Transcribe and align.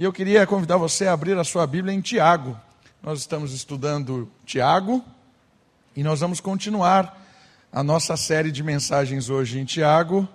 E 0.00 0.04
eu 0.04 0.12
queria 0.12 0.46
convidar 0.46 0.76
você 0.76 1.08
a 1.08 1.12
abrir 1.12 1.36
a 1.36 1.42
sua 1.42 1.66
Bíblia 1.66 1.92
em 1.92 2.00
Tiago. 2.00 2.56
Nós 3.02 3.18
estamos 3.18 3.52
estudando 3.52 4.30
Tiago 4.46 5.04
e 5.96 6.04
nós 6.04 6.20
vamos 6.20 6.38
continuar 6.38 7.20
a 7.72 7.82
nossa 7.82 8.16
série 8.16 8.52
de 8.52 8.62
mensagens 8.62 9.28
hoje 9.28 9.58
em 9.58 9.64
Tiago. 9.64 10.28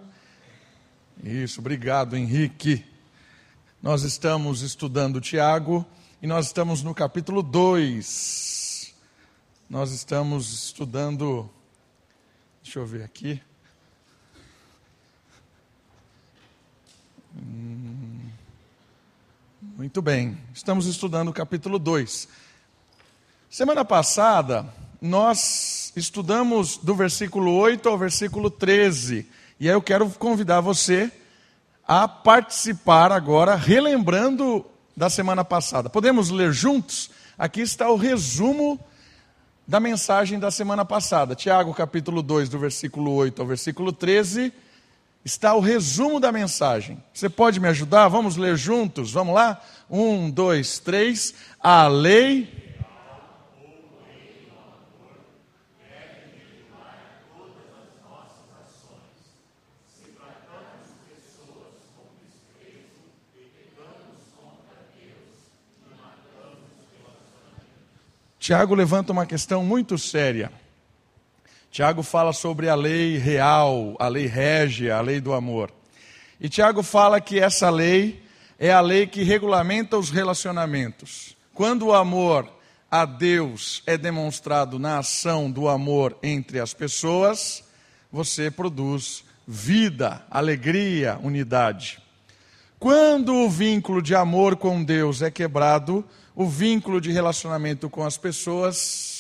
Isso, 1.24 1.62
obrigado, 1.62 2.18
Henrique. 2.18 2.86
Nós 3.82 4.04
estamos 4.04 4.62
estudando 4.64 5.22
Tiago 5.22 5.86
e 6.22 6.28
nós 6.28 6.48
estamos 6.48 6.84
no 6.84 6.94
capítulo 6.94 7.42
2. 7.42 8.94
Nós 9.70 9.94
estamos 9.94 10.52
estudando. 10.52 11.50
Deixa 12.62 12.80
eu 12.80 12.86
ver 12.86 13.04
aqui. 13.04 13.42
Hum, 17.34 18.03
muito 19.76 20.04
bem, 20.04 20.38
estamos 20.54 20.86
estudando 20.86 21.30
o 21.30 21.34
capítulo 21.34 21.80
2. 21.80 22.28
Semana 23.50 23.84
passada, 23.84 24.72
nós 25.02 25.92
estudamos 25.96 26.78
do 26.78 26.94
versículo 26.94 27.56
8 27.56 27.90
ao 27.90 27.98
versículo 27.98 28.52
13. 28.52 29.28
E 29.60 29.68
aí 29.68 29.74
eu 29.74 29.82
quero 29.82 30.08
convidar 30.12 30.62
você 30.62 31.12
a 31.88 32.08
participar 32.08 33.12
agora, 33.12 33.56
relembrando 33.56 34.64
da 34.96 35.10
semana 35.10 35.44
passada. 35.44 35.90
Podemos 35.90 36.30
ler 36.30 36.54
juntos? 36.54 37.10
Aqui 37.36 37.62
está 37.62 37.90
o 37.90 37.96
resumo 37.96 38.80
da 39.68 39.80
mensagem 39.80 40.40
da 40.40 40.52
semana 40.52 40.86
passada. 40.86 41.34
Tiago, 41.34 41.74
capítulo 41.74 42.22
2, 42.22 42.48
do 42.48 42.60
versículo 42.60 43.12
8 43.14 43.42
ao 43.42 43.48
versículo 43.48 43.92
13, 43.92 44.54
está 45.24 45.54
o 45.54 45.60
resumo 45.60 46.20
da 46.20 46.32
mensagem. 46.32 47.02
Você 47.14 47.30
pode 47.30 47.60
me 47.60 47.68
ajudar? 47.68 48.08
Vamos 48.08 48.36
ler 48.38 48.58
juntos? 48.58 49.12
Vamos 49.12 49.36
lá? 49.36 49.62
Um, 49.90 50.30
dois, 50.30 50.80
três. 50.80 51.34
A 51.60 51.88
lei 51.88 52.64
Tiago 68.44 68.76
levanta 68.76 69.14
uma 69.14 69.26
questão 69.26 69.64
muito 69.64 69.98
séria. 69.98 70.52
Tiago 71.74 72.04
fala 72.04 72.34
sobre 72.34 72.70
a 72.70 72.76
lei 72.76 73.18
real, 73.18 73.96
a 73.98 74.08
lei 74.08 74.28
régia, 74.28 74.96
a 74.96 75.02
lei 75.02 75.20
do 75.20 75.34
amor. 75.34 75.72
E 76.40 76.48
Tiago 76.48 76.84
fala 76.84 77.20
que 77.20 77.40
essa 77.40 77.68
lei 77.72 78.22
é 78.60 78.72
a 78.72 78.80
lei 78.80 79.08
que 79.08 79.24
regulamenta 79.24 79.98
os 79.98 80.12
relacionamentos. 80.12 81.36
Quando 81.52 81.88
o 81.88 81.94
amor 81.96 82.48
a 82.92 83.06
Deus 83.06 83.82
é 83.88 83.98
demonstrado 83.98 84.78
na 84.78 85.00
ação 85.00 85.50
do 85.50 85.68
amor 85.68 86.16
entre 86.22 86.60
as 86.60 86.76
pessoas, 86.76 87.64
você 88.12 88.52
produz 88.52 89.24
vida, 89.48 90.24
alegria, 90.30 91.20
unidade. 91.24 91.98
Quando 92.78 93.34
o 93.34 93.50
vínculo 93.50 94.00
de 94.00 94.14
amor 94.14 94.58
com 94.58 94.84
Deus 94.84 95.24
é 95.24 95.32
quebrado, 95.32 96.06
o 96.36 96.46
vínculo 96.46 97.02
de 97.02 97.12
relacionamento 97.12 97.90
com 97.90 98.06
as 98.06 98.16
pessoas, 98.16 99.13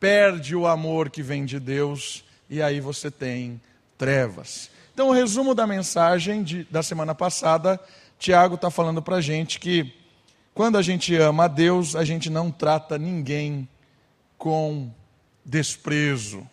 perde 0.00 0.56
o 0.56 0.66
amor 0.66 1.10
que 1.10 1.22
vem 1.22 1.44
de 1.44 1.60
Deus 1.60 2.24
e 2.48 2.62
aí 2.62 2.80
você 2.80 3.10
tem 3.10 3.60
trevas. 3.98 4.70
Então, 4.94 5.10
o 5.10 5.12
resumo 5.12 5.54
da 5.54 5.66
mensagem 5.66 6.42
de, 6.42 6.64
da 6.64 6.82
semana 6.82 7.14
passada, 7.14 7.78
Tiago 8.18 8.54
está 8.54 8.70
falando 8.70 9.02
para 9.02 9.16
a 9.16 9.20
gente 9.20 9.60
que 9.60 9.94
quando 10.54 10.76
a 10.76 10.82
gente 10.82 11.14
ama 11.16 11.44
a 11.44 11.48
Deus, 11.48 11.94
a 11.94 12.04
gente 12.04 12.28
não 12.28 12.50
trata 12.50 12.98
ninguém 12.98 13.68
com 14.36 14.90
desprezo, 15.44 16.46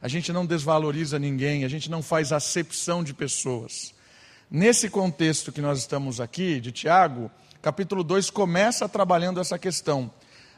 a 0.00 0.08
gente 0.08 0.32
não 0.32 0.46
desvaloriza 0.46 1.18
ninguém, 1.18 1.64
a 1.64 1.68
gente 1.68 1.90
não 1.90 2.02
faz 2.02 2.32
acepção 2.32 3.04
de 3.04 3.12
pessoas. 3.12 3.94
Nesse 4.50 4.88
contexto 4.88 5.52
que 5.52 5.60
nós 5.60 5.78
estamos 5.78 6.20
aqui, 6.20 6.60
de 6.60 6.72
Tiago, 6.72 7.30
capítulo 7.60 8.02
2 8.02 8.30
começa 8.30 8.88
trabalhando 8.88 9.40
essa 9.40 9.58
questão. 9.58 10.10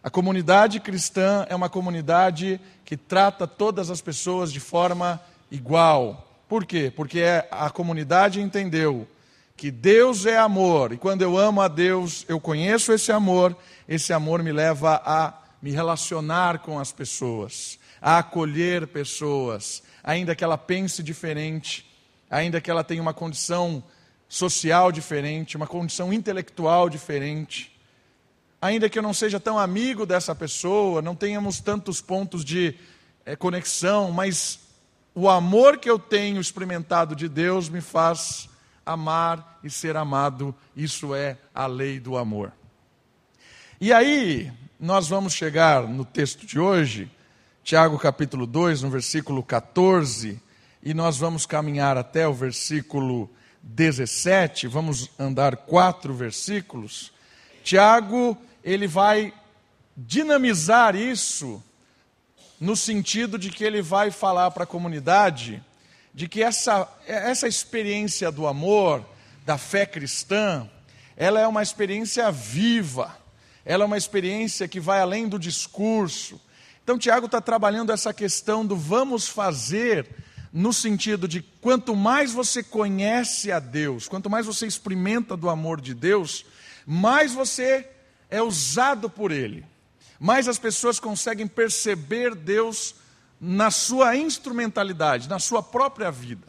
A 0.04 0.10
comunidade 0.10 0.80
cristã 0.80 1.46
é 1.48 1.54
uma 1.54 1.70
comunidade 1.70 2.60
que 2.84 2.94
trata 2.94 3.46
todas 3.46 3.88
as 3.88 4.02
pessoas 4.02 4.52
de 4.52 4.60
forma 4.60 5.18
igual. 5.50 6.30
Por 6.46 6.66
quê? 6.66 6.92
Porque 6.94 7.20
é, 7.20 7.48
a 7.50 7.70
comunidade 7.70 8.38
entendeu 8.38 9.08
que 9.56 9.70
Deus 9.70 10.26
é 10.26 10.36
amor, 10.36 10.92
e 10.92 10.98
quando 10.98 11.22
eu 11.22 11.38
amo 11.38 11.62
a 11.62 11.68
Deus, 11.68 12.22
eu 12.28 12.38
conheço 12.38 12.92
esse 12.92 13.10
amor, 13.10 13.56
esse 13.88 14.12
amor 14.12 14.42
me 14.42 14.52
leva 14.52 15.00
a 15.06 15.32
me 15.62 15.70
relacionar 15.70 16.58
com 16.58 16.78
as 16.78 16.92
pessoas, 16.92 17.78
a 17.98 18.18
acolher 18.18 18.86
pessoas, 18.86 19.82
ainda 20.02 20.34
que 20.34 20.44
ela 20.44 20.58
pense 20.58 21.02
diferente, 21.02 21.90
ainda 22.30 22.60
que 22.60 22.70
ela 22.70 22.84
tenha 22.84 23.00
uma 23.00 23.14
condição 23.14 23.82
social 24.28 24.92
diferente, 24.92 25.56
uma 25.56 25.66
condição 25.66 26.12
intelectual 26.12 26.90
diferente. 26.90 27.73
Ainda 28.64 28.88
que 28.88 28.98
eu 28.98 29.02
não 29.02 29.12
seja 29.12 29.38
tão 29.38 29.58
amigo 29.58 30.06
dessa 30.06 30.34
pessoa, 30.34 31.02
não 31.02 31.14
tenhamos 31.14 31.60
tantos 31.60 32.00
pontos 32.00 32.42
de 32.42 32.74
é, 33.26 33.36
conexão, 33.36 34.10
mas 34.10 34.58
o 35.14 35.28
amor 35.28 35.76
que 35.76 35.90
eu 35.90 35.98
tenho 35.98 36.40
experimentado 36.40 37.14
de 37.14 37.28
Deus 37.28 37.68
me 37.68 37.82
faz 37.82 38.48
amar 38.86 39.60
e 39.62 39.68
ser 39.68 39.98
amado. 39.98 40.54
Isso 40.74 41.14
é 41.14 41.36
a 41.54 41.66
lei 41.66 42.00
do 42.00 42.16
amor. 42.16 42.54
E 43.78 43.92
aí, 43.92 44.50
nós 44.80 45.08
vamos 45.10 45.34
chegar 45.34 45.86
no 45.86 46.02
texto 46.02 46.46
de 46.46 46.58
hoje, 46.58 47.10
Tiago 47.62 47.98
capítulo 47.98 48.46
2, 48.46 48.80
no 48.80 48.88
versículo 48.88 49.42
14, 49.42 50.40
e 50.82 50.94
nós 50.94 51.18
vamos 51.18 51.44
caminhar 51.44 51.98
até 51.98 52.26
o 52.26 52.32
versículo 52.32 53.30
17, 53.62 54.66
vamos 54.68 55.10
andar 55.18 55.54
quatro 55.54 56.14
versículos. 56.14 57.12
Tiago, 57.62 58.38
ele 58.64 58.86
vai 58.86 59.32
dinamizar 59.94 60.96
isso 60.96 61.62
no 62.58 62.74
sentido 62.74 63.38
de 63.38 63.50
que 63.50 63.62
ele 63.62 63.82
vai 63.82 64.10
falar 64.10 64.50
para 64.50 64.64
a 64.64 64.66
comunidade 64.66 65.62
de 66.14 66.26
que 66.28 66.42
essa, 66.42 66.88
essa 67.06 67.46
experiência 67.46 68.30
do 68.32 68.46
amor, 68.46 69.04
da 69.44 69.58
fé 69.58 69.84
cristã, 69.84 70.68
ela 71.16 71.40
é 71.40 71.46
uma 71.46 71.62
experiência 71.62 72.30
viva, 72.30 73.14
ela 73.64 73.84
é 73.84 73.86
uma 73.86 73.98
experiência 73.98 74.66
que 74.66 74.80
vai 74.80 75.00
além 75.00 75.28
do 75.28 75.38
discurso. 75.38 76.40
Então, 76.82 76.98
Tiago 76.98 77.26
está 77.26 77.40
trabalhando 77.40 77.92
essa 77.92 78.14
questão 78.14 78.64
do 78.64 78.76
vamos 78.76 79.28
fazer 79.28 80.08
no 80.52 80.72
sentido 80.72 81.26
de 81.26 81.42
quanto 81.60 81.96
mais 81.96 82.32
você 82.32 82.62
conhece 82.62 83.50
a 83.50 83.58
Deus, 83.58 84.06
quanto 84.06 84.30
mais 84.30 84.46
você 84.46 84.66
experimenta 84.66 85.36
do 85.36 85.50
amor 85.50 85.80
de 85.80 85.92
Deus, 85.92 86.46
mais 86.86 87.34
você 87.34 87.90
é 88.34 88.42
usado 88.42 89.08
por 89.08 89.30
Ele, 89.30 89.64
mais 90.18 90.48
as 90.48 90.58
pessoas 90.58 90.98
conseguem 90.98 91.46
perceber 91.46 92.34
Deus 92.34 92.96
na 93.40 93.70
sua 93.70 94.16
instrumentalidade, 94.16 95.28
na 95.28 95.38
sua 95.38 95.62
própria 95.62 96.10
vida. 96.10 96.46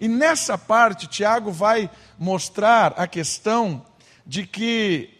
E 0.00 0.08
nessa 0.08 0.56
parte, 0.56 1.06
Tiago 1.06 1.52
vai 1.52 1.90
mostrar 2.18 2.94
a 2.96 3.06
questão 3.06 3.84
de 4.24 4.46
que 4.46 5.10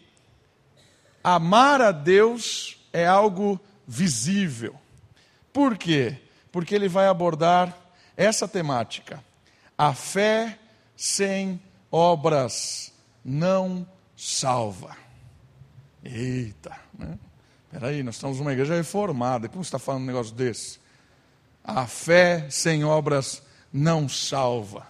amar 1.22 1.82
a 1.82 1.92
Deus 1.92 2.78
é 2.94 3.06
algo 3.06 3.60
visível. 3.86 4.74
Por 5.52 5.76
quê? 5.76 6.16
Porque 6.50 6.74
ele 6.74 6.88
vai 6.88 7.08
abordar 7.08 7.76
essa 8.16 8.48
temática. 8.48 9.22
A 9.76 9.92
fé 9.92 10.58
sem 10.96 11.60
obras 11.90 12.90
não 13.22 13.86
salva. 14.16 15.05
Eita, 16.06 16.76
né? 16.98 17.18
Peraí, 17.70 18.02
nós 18.02 18.14
estamos 18.14 18.38
numa 18.38 18.52
igreja 18.52 18.74
reformada, 18.74 19.48
como 19.48 19.62
você 19.62 19.68
está 19.68 19.78
falando 19.78 20.02
um 20.02 20.06
negócio 20.06 20.34
desse? 20.34 20.78
A 21.62 21.86
fé 21.86 22.46
sem 22.48 22.84
obras 22.84 23.42
não 23.72 24.08
salva. 24.08 24.86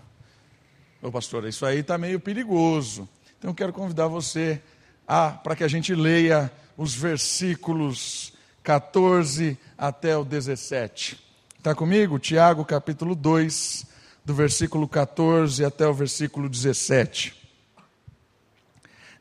Ô 1.02 1.10
pastor, 1.10 1.46
isso 1.46 1.64
aí 1.64 1.80
está 1.80 1.96
meio 1.96 2.20
perigoso. 2.20 3.08
Então 3.38 3.50
eu 3.50 3.54
quero 3.54 3.72
convidar 3.72 4.08
você 4.08 4.62
a, 5.06 5.30
para 5.30 5.56
que 5.56 5.64
a 5.64 5.68
gente 5.68 5.94
leia 5.94 6.52
os 6.76 6.94
versículos 6.94 8.32
14 8.62 9.58
até 9.78 10.16
o 10.16 10.24
17. 10.24 11.18
Está 11.56 11.74
comigo? 11.74 12.18
Tiago 12.18 12.64
capítulo 12.64 13.14
2, 13.14 13.86
do 14.24 14.34
versículo 14.34 14.86
14 14.86 15.64
até 15.64 15.86
o 15.86 15.94
versículo 15.94 16.48
17. 16.48 17.34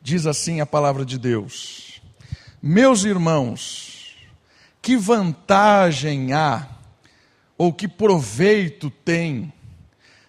Diz 0.02 0.26
assim 0.26 0.60
a 0.60 0.66
palavra 0.66 1.04
de 1.04 1.18
Deus: 1.18 1.85
Meus 2.62 3.04
irmãos, 3.04 4.16
que 4.80 4.96
vantagem 4.96 6.32
há, 6.32 6.68
ou 7.58 7.72
que 7.72 7.88
proveito 7.88 8.90
tem, 8.90 9.52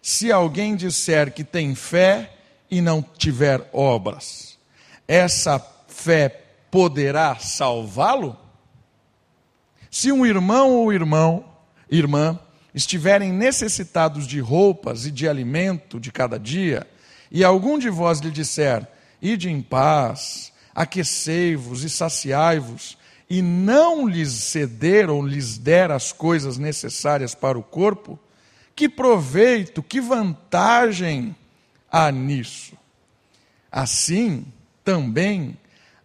se 0.01 0.31
alguém 0.31 0.75
disser 0.75 1.33
que 1.33 1.43
tem 1.43 1.75
fé 1.75 2.33
e 2.69 2.81
não 2.81 3.01
tiver 3.01 3.69
obras? 3.73 4.57
essa 5.07 5.59
fé 5.87 6.29
poderá 6.69 7.37
salvá-lo? 7.37 8.37
Se 9.89 10.11
um 10.11 10.25
irmão 10.25 10.71
ou 10.71 10.91
irmão, 10.91 11.45
irmã 11.89 12.37
estiverem 12.75 13.31
necessitados 13.31 14.27
de 14.27 14.39
roupas 14.39 15.05
e 15.05 15.11
de 15.11 15.27
alimento 15.27 15.99
de 15.99 16.11
cada 16.11 16.37
dia, 16.37 16.85
e 17.31 17.43
algum 17.43 17.79
de 17.79 17.89
vós 17.89 18.19
lhe 18.19 18.29
disser: 18.29 18.85
Ide 19.21 19.49
em 19.49 19.61
paz, 19.61 20.51
aquecei-vos 20.77 21.83
e 21.83 21.89
saciai-vos, 21.89 22.99
e 23.27 23.41
não 23.41 24.07
lhes 24.07 24.29
ceder 24.29 25.09
ou 25.09 25.25
lhes 25.25 25.57
der 25.57 25.89
as 25.89 26.13
coisas 26.13 26.59
necessárias 26.59 27.33
para 27.33 27.57
o 27.57 27.63
corpo, 27.63 28.19
que 28.75 28.87
proveito, 28.87 29.81
que 29.81 29.99
vantagem 29.99 31.35
há 31.91 32.11
nisso? 32.11 32.77
Assim, 33.71 34.45
também 34.83 35.57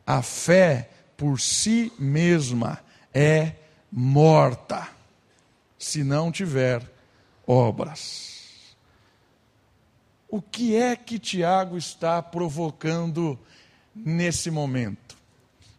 a 0.06 0.22
fé 0.22 0.88
por 1.19 1.38
si 1.38 1.92
mesma 1.98 2.82
é 3.12 3.52
morta, 3.92 4.88
se 5.78 6.02
não 6.02 6.32
tiver 6.32 6.82
obras. 7.46 8.74
O 10.30 10.40
que 10.40 10.74
é 10.74 10.96
que 10.96 11.19
Tiago 11.19 11.76
está 11.76 12.22
provocando 12.22 13.38
nesse 13.94 14.50
momento? 14.50 15.16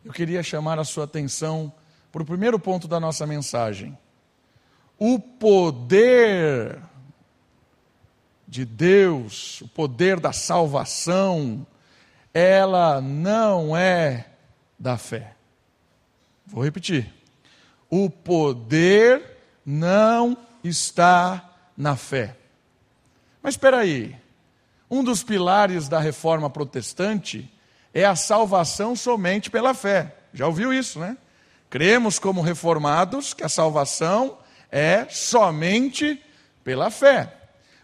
Eu 0.03 0.11
queria 0.11 0.43
chamar 0.43 0.79
a 0.79 0.83
sua 0.83 1.05
atenção 1.05 1.71
para 2.11 2.21
o 2.21 2.25
primeiro 2.25 2.59
ponto 2.59 2.87
da 2.87 2.99
nossa 2.99 3.25
mensagem. 3.25 3.97
O 4.99 5.19
poder 5.19 6.79
de 8.47 8.65
Deus, 8.65 9.61
o 9.61 9.67
poder 9.67 10.19
da 10.19 10.31
salvação, 10.31 11.65
ela 12.33 13.01
não 13.01 13.75
é 13.75 14.27
da 14.77 14.97
fé. 14.97 15.35
Vou 16.45 16.63
repetir. 16.63 17.11
O 17.89 18.09
poder 18.09 19.37
não 19.65 20.37
está 20.63 21.49
na 21.75 21.95
fé. 21.95 22.35
Mas 23.41 23.53
espera 23.53 23.79
aí. 23.79 24.15
Um 24.89 25.03
dos 25.03 25.23
pilares 25.23 25.87
da 25.89 25.99
reforma 25.99 26.49
protestante 26.49 27.51
é 27.93 28.05
a 28.05 28.15
salvação 28.15 28.95
somente 28.95 29.49
pela 29.49 29.73
fé. 29.73 30.15
Já 30.33 30.47
ouviu 30.47 30.73
isso, 30.73 30.99
né? 30.99 31.15
Cremos 31.69 32.19
como 32.19 32.41
reformados 32.41 33.33
que 33.33 33.43
a 33.43 33.49
salvação 33.49 34.37
é 34.71 35.05
somente 35.09 36.21
pela 36.63 36.89
fé. 36.89 37.31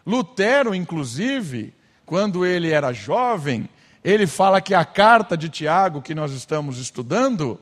Lutero, 0.05 0.73
inclusive, 0.73 1.73
quando 2.05 2.45
ele 2.45 2.71
era 2.71 2.93
jovem, 2.93 3.69
ele 4.03 4.25
fala 4.25 4.61
que 4.61 4.73
a 4.73 4.83
carta 4.83 5.37
de 5.37 5.49
Tiago 5.49 6.01
que 6.01 6.15
nós 6.15 6.31
estamos 6.31 6.79
estudando 6.79 7.59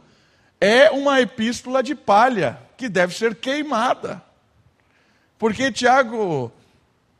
é 0.61 0.89
uma 0.89 1.19
epístola 1.19 1.83
de 1.83 1.93
palha 1.93 2.59
que 2.77 2.87
deve 2.87 3.13
ser 3.13 3.35
queimada. 3.35 4.21
Porque 5.37 5.71
Tiago 5.71 6.51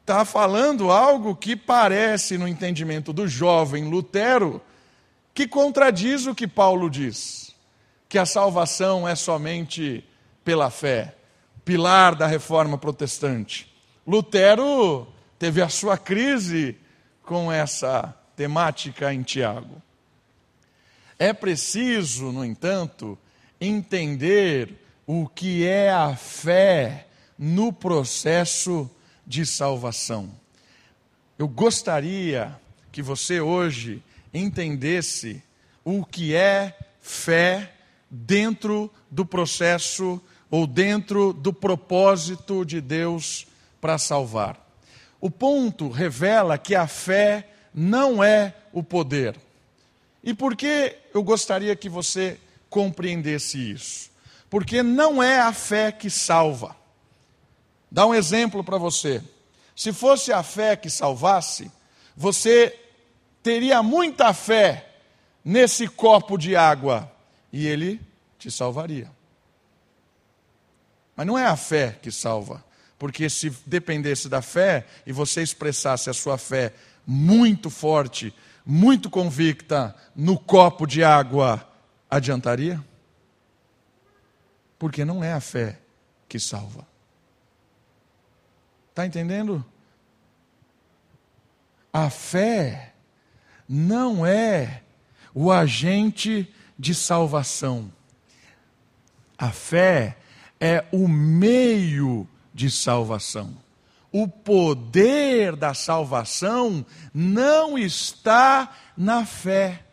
está 0.02 0.24
falando 0.24 0.90
algo 0.90 1.36
que 1.36 1.56
parece, 1.56 2.38
no 2.38 2.48
entendimento 2.48 3.12
do 3.12 3.28
jovem 3.28 3.90
Lutero, 3.90 4.62
que 5.38 5.48
contradiz 5.48 6.26
o 6.26 6.34
que 6.34 6.48
Paulo 6.48 6.90
diz, 6.90 7.54
que 8.10 8.18
a 8.18 8.26
salvação 8.26 9.08
é 9.08 9.14
somente 9.14 10.04
pela 10.44 10.72
fé, 10.72 11.14
pilar 11.64 12.16
da 12.16 12.26
reforma 12.26 12.76
protestante. 12.76 13.72
Lutero 14.08 15.08
teve 15.38 15.62
a 15.62 15.70
sua 15.70 15.96
crise 15.96 16.76
com 17.22 17.52
essa 17.52 18.18
temática 18.36 19.14
em 19.14 19.22
Tiago. 19.22 19.80
É 21.20 21.32
preciso, 21.34 22.32
no 22.32 22.44
entanto, 22.44 23.16
entender 23.62 24.74
o 25.06 25.28
que 25.28 25.68
é 25.68 25.92
a 25.92 26.16
fé 26.16 27.06
no 27.38 27.72
processo 27.72 28.90
de 29.24 29.46
salvação. 29.46 30.32
Eu 31.38 31.48
gostaria 31.48 32.60
que 32.92 33.04
você 33.04 33.40
hoje 33.40 34.02
entendesse 34.34 35.42
o 35.84 36.06
que 36.06 36.36
é 36.36 36.78
fé 37.02 37.74
dentro 38.10 38.92
do 39.10 39.26
processo 39.26 40.22
ou 40.50 40.66
dentro 40.66 41.34
do 41.34 41.54
propósito 41.54 42.66
de 42.66 42.82
Deus 42.82 43.48
para 43.80 43.98
salvar. 43.98 44.66
O 45.20 45.30
ponto 45.30 45.90
revela 45.90 46.58
que 46.58 46.76
a 46.76 46.88
fé 46.88 47.50
não 47.74 48.24
é 48.24 48.54
o 48.72 48.84
poder. 48.84 49.36
E 50.24 50.34
por 50.34 50.56
que 50.56 50.96
eu 51.14 51.24
gostaria 51.24 51.76
que 51.76 51.90
você 51.90 52.40
compreendesse 52.70 53.72
isso. 53.72 54.10
Porque 54.50 54.82
não 54.84 55.22
é 55.22 55.40
a 55.40 55.54
fé 55.54 55.92
que 55.92 56.10
salva. 56.10 56.76
Dá 57.92 58.06
um 58.06 58.14
exemplo 58.14 58.64
para 58.64 58.78
você. 58.78 59.22
Se 59.76 59.94
fosse 59.94 60.32
a 60.32 60.44
fé 60.44 60.76
que 60.76 60.90
salvasse, 60.90 61.72
você 62.16 62.78
teria 63.48 63.82
muita 63.82 64.34
fé 64.34 64.90
nesse 65.42 65.88
copo 65.88 66.38
de 66.38 66.54
água 66.54 67.10
e 67.50 67.66
ele 67.66 68.02
te 68.38 68.52
salvaria. 68.52 69.10
Mas 71.16 71.26
não 71.26 71.40
é 71.40 71.46
a 71.46 71.56
fé 71.56 71.98
que 72.02 72.12
salva, 72.12 72.62
porque 73.00 73.30
se 73.30 73.50
dependesse 73.66 74.28
da 74.28 74.42
fé 74.42 74.86
e 75.06 75.14
você 75.14 75.42
expressasse 75.42 76.10
a 76.10 76.14
sua 76.14 76.38
fé 76.38 76.74
muito 77.06 77.70
forte, 77.70 78.36
muito 78.66 79.10
convicta 79.10 79.96
no 80.14 80.38
copo 80.38 80.86
de 80.86 81.02
água 81.02 81.66
adiantaria? 82.10 82.84
Porque 84.78 85.06
não 85.06 85.24
é 85.24 85.32
a 85.32 85.40
fé 85.40 85.80
que 86.28 86.38
salva. 86.38 86.86
Está 88.90 89.06
entendendo? 89.06 89.64
A 91.94 92.10
fé 92.10 92.94
não 93.68 94.26
é 94.26 94.82
o 95.34 95.52
agente 95.52 96.54
de 96.78 96.94
salvação. 96.96 97.92
A 99.38 99.52
fé 99.52 100.18
é 100.60 100.86
o 100.92 101.08
meio 101.08 102.28
de 102.54 102.72
salvação. 102.72 103.56
O 104.12 104.28
poder 104.28 105.56
da 105.56 105.74
salvação 105.74 106.86
não 107.14 107.78
está 107.78 108.74
na 108.96 109.26
fé. 109.26 109.84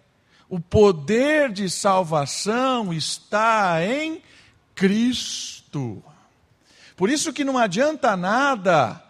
O 0.49 0.61
poder 0.61 1.53
de 1.53 1.69
salvação 1.69 2.93
está 2.93 3.85
em 3.85 4.23
Cristo. 4.75 6.03
Por 6.97 7.11
isso 7.11 7.33
que 7.33 7.45
não 7.45 7.59
adianta 7.59 8.17
nada 8.17 9.05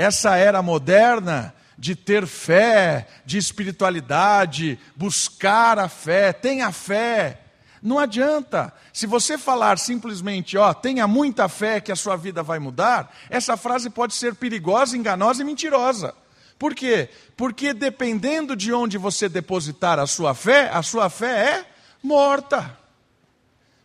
essa 0.00 0.34
era 0.36 0.62
moderna 0.62 1.54
de 1.80 1.96
ter 1.96 2.26
fé, 2.26 3.08
de 3.24 3.38
espiritualidade, 3.38 4.78
buscar 4.94 5.78
a 5.78 5.88
fé, 5.88 6.30
tenha 6.30 6.70
fé. 6.70 7.40
Não 7.82 7.98
adianta. 7.98 8.70
Se 8.92 9.06
você 9.06 9.38
falar 9.38 9.78
simplesmente, 9.78 10.58
ó, 10.58 10.74
tenha 10.74 11.08
muita 11.08 11.48
fé 11.48 11.80
que 11.80 11.90
a 11.90 11.96
sua 11.96 12.16
vida 12.16 12.42
vai 12.42 12.58
mudar, 12.58 13.16
essa 13.30 13.56
frase 13.56 13.88
pode 13.88 14.12
ser 14.12 14.34
perigosa, 14.34 14.94
enganosa 14.94 15.40
e 15.40 15.44
mentirosa. 15.44 16.14
Por 16.58 16.74
quê? 16.74 17.08
Porque 17.34 17.72
dependendo 17.72 18.54
de 18.54 18.74
onde 18.74 18.98
você 18.98 19.26
depositar 19.26 19.98
a 19.98 20.06
sua 20.06 20.34
fé, 20.34 20.68
a 20.70 20.82
sua 20.82 21.08
fé 21.08 21.60
é 21.60 21.66
morta. 22.02 22.78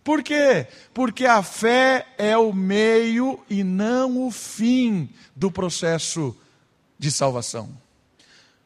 Por 0.04 0.22
quê? 0.22 0.68
Porque 0.94 1.26
a 1.26 1.42
fé 1.42 2.06
é 2.18 2.38
o 2.38 2.52
meio 2.52 3.40
e 3.50 3.64
não 3.64 4.28
o 4.28 4.32
fim 4.32 5.10
do 5.34 5.50
processo 5.50 6.36
de 7.00 7.10
salvação. 7.10 7.85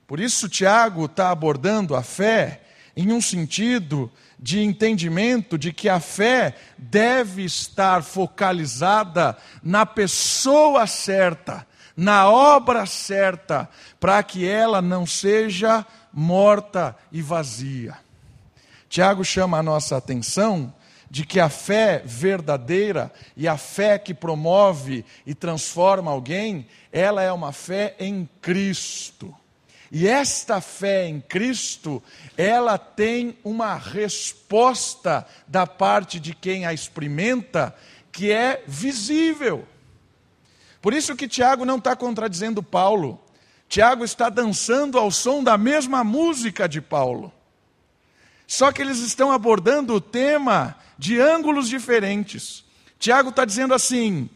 Por 0.09 0.19
isso, 0.19 0.49
Tiago 0.49 1.05
está 1.05 1.29
abordando 1.29 1.95
a 1.95 2.01
fé 2.01 2.61
em 2.97 3.11
um 3.11 3.21
sentido 3.21 4.11
de 4.39 4.59
entendimento 4.59 5.55
de 5.55 5.71
que 5.71 5.87
a 5.87 5.99
fé 5.99 6.55
deve 6.75 7.43
estar 7.43 8.01
focalizada 8.01 9.37
na 9.61 9.85
pessoa 9.85 10.87
certa, 10.87 11.63
na 11.95 12.27
obra 12.27 12.87
certa, 12.87 13.69
para 13.99 14.23
que 14.23 14.47
ela 14.47 14.81
não 14.81 15.05
seja 15.05 15.85
morta 16.11 16.95
e 17.11 17.21
vazia. 17.21 17.95
Tiago 18.89 19.23
chama 19.23 19.59
a 19.59 19.63
nossa 19.63 19.95
atenção 19.95 20.73
de 21.07 21.23
que 21.23 21.39
a 21.39 21.49
fé 21.49 22.01
verdadeira 22.03 23.13
e 23.37 23.47
a 23.47 23.57
fé 23.57 23.99
que 23.99 24.15
promove 24.15 25.05
e 25.23 25.35
transforma 25.35 26.09
alguém, 26.09 26.65
ela 26.91 27.21
é 27.21 27.31
uma 27.31 27.51
fé 27.51 27.95
em 27.99 28.27
Cristo. 28.41 29.35
E 29.91 30.07
esta 30.07 30.61
fé 30.61 31.07
em 31.07 31.19
Cristo, 31.19 32.01
ela 32.37 32.77
tem 32.77 33.37
uma 33.43 33.75
resposta 33.75 35.25
da 35.47 35.65
parte 35.65 36.19
de 36.19 36.35
quem 36.35 36.65
a 36.65 36.73
experimenta, 36.73 37.75
que 38.11 38.31
é 38.31 38.63
visível. 38.67 39.67
Por 40.81 40.93
isso 40.93 41.15
que 41.15 41.27
Tiago 41.27 41.65
não 41.65 41.77
está 41.77 41.95
contradizendo 41.95 42.61
Paulo. 42.61 43.19
Tiago 43.67 44.03
está 44.03 44.29
dançando 44.29 44.97
ao 44.97 45.11
som 45.11 45.43
da 45.43 45.57
mesma 45.57 46.03
música 46.03 46.67
de 46.67 46.81
Paulo. 46.81 47.33
Só 48.47 48.71
que 48.71 48.81
eles 48.81 48.99
estão 48.99 49.31
abordando 49.31 49.93
o 49.93 50.01
tema 50.01 50.75
de 50.97 51.19
ângulos 51.19 51.69
diferentes. 51.69 52.63
Tiago 52.97 53.29
está 53.29 53.45
dizendo 53.45 53.73
assim: 53.73 54.29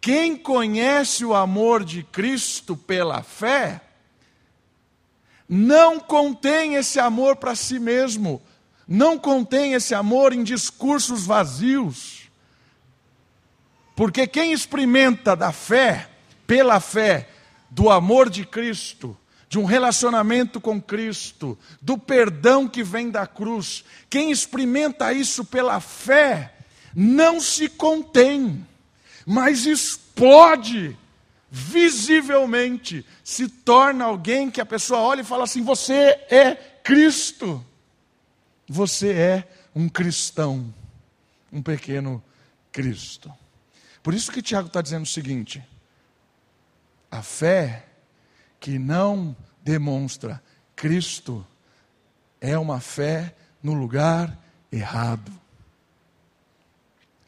quem 0.00 0.36
conhece 0.36 1.24
o 1.24 1.34
amor 1.34 1.84
de 1.84 2.02
Cristo 2.02 2.76
pela 2.76 3.22
fé, 3.22 3.80
não 5.52 5.98
contém 5.98 6.76
esse 6.76 7.00
amor 7.00 7.34
para 7.34 7.56
si 7.56 7.80
mesmo, 7.80 8.40
não 8.86 9.18
contém 9.18 9.72
esse 9.72 9.92
amor 9.92 10.32
em 10.32 10.44
discursos 10.44 11.26
vazios. 11.26 12.30
Porque 13.96 14.28
quem 14.28 14.52
experimenta 14.52 15.34
da 15.34 15.50
fé, 15.50 16.08
pela 16.46 16.78
fé, 16.78 17.28
do 17.68 17.90
amor 17.90 18.30
de 18.30 18.46
Cristo, 18.46 19.18
de 19.48 19.58
um 19.58 19.64
relacionamento 19.64 20.60
com 20.60 20.80
Cristo, 20.80 21.58
do 21.82 21.98
perdão 21.98 22.68
que 22.68 22.84
vem 22.84 23.10
da 23.10 23.26
cruz. 23.26 23.84
Quem 24.08 24.30
experimenta 24.30 25.12
isso 25.12 25.44
pela 25.44 25.80
fé, 25.80 26.54
não 26.94 27.40
se 27.40 27.68
contém, 27.68 28.64
mas 29.26 29.66
explode 29.66 30.96
visivelmente, 31.50 33.04
se 33.24 33.48
torna 33.48 34.04
alguém 34.04 34.50
que 34.50 34.60
a 34.60 34.66
pessoa 34.66 35.00
olha 35.00 35.22
e 35.22 35.24
fala 35.24 35.44
assim: 35.44 35.62
Você 35.64 35.94
é 36.30 36.54
Cristo, 36.84 37.64
você 38.68 39.12
é 39.12 39.48
um 39.74 39.88
cristão, 39.88 40.72
um 41.52 41.60
pequeno 41.60 42.22
Cristo. 42.70 43.32
Por 44.02 44.14
isso 44.14 44.30
que 44.30 44.40
Tiago 44.40 44.68
está 44.68 44.80
dizendo 44.80 45.02
o 45.02 45.08
seguinte: 45.08 45.62
a 47.10 47.22
fé 47.22 47.86
que 48.60 48.78
não 48.78 49.36
demonstra 49.62 50.42
Cristo 50.76 51.46
é 52.40 52.56
uma 52.56 52.80
fé 52.80 53.34
no 53.62 53.74
lugar 53.74 54.38
errado. 54.70 55.32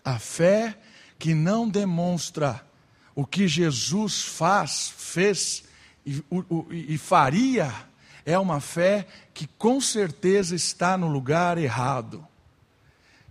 A 0.04 0.18
fé 0.18 0.78
que 1.18 1.34
não 1.34 1.68
demonstra 1.68 2.64
o 3.14 3.26
que 3.26 3.46
Jesus 3.46 4.22
faz, 4.22 4.92
fez 4.96 5.64
e, 6.04 6.22
e, 6.70 6.94
e 6.94 6.98
faria, 6.98 7.72
é 8.24 8.38
uma 8.38 8.60
fé 8.60 9.06
que 9.34 9.46
com 9.46 9.80
certeza 9.80 10.54
está 10.54 10.96
no 10.96 11.08
lugar 11.08 11.58
errado. 11.58 12.26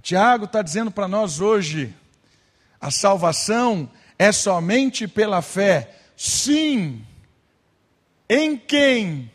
Tiago 0.02 0.46
está 0.46 0.62
dizendo 0.62 0.92
para 0.92 1.08
nós 1.08 1.40
hoje: 1.40 1.94
a 2.80 2.92
salvação 2.92 3.90
é 4.18 4.32
somente 4.32 5.08
pela 5.08 5.42
fé. 5.42 5.96
Sim, 6.16 7.06
em 8.30 8.58
quem? 8.58 9.32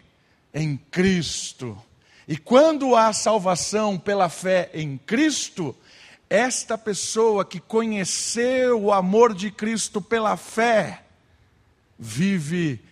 Em 0.52 0.76
Cristo. 0.76 1.76
E 2.28 2.36
quando 2.36 2.96
há 2.96 3.12
salvação 3.12 3.98
pela 3.98 4.28
fé 4.28 4.70
em 4.74 4.98
Cristo, 4.98 5.76
esta 6.28 6.76
pessoa 6.76 7.44
que 7.44 7.60
conheceu 7.60 8.82
o 8.82 8.92
amor 8.92 9.34
de 9.34 9.50
Cristo 9.50 10.00
pela 10.00 10.36
fé, 10.36 11.04
vive 11.98 12.82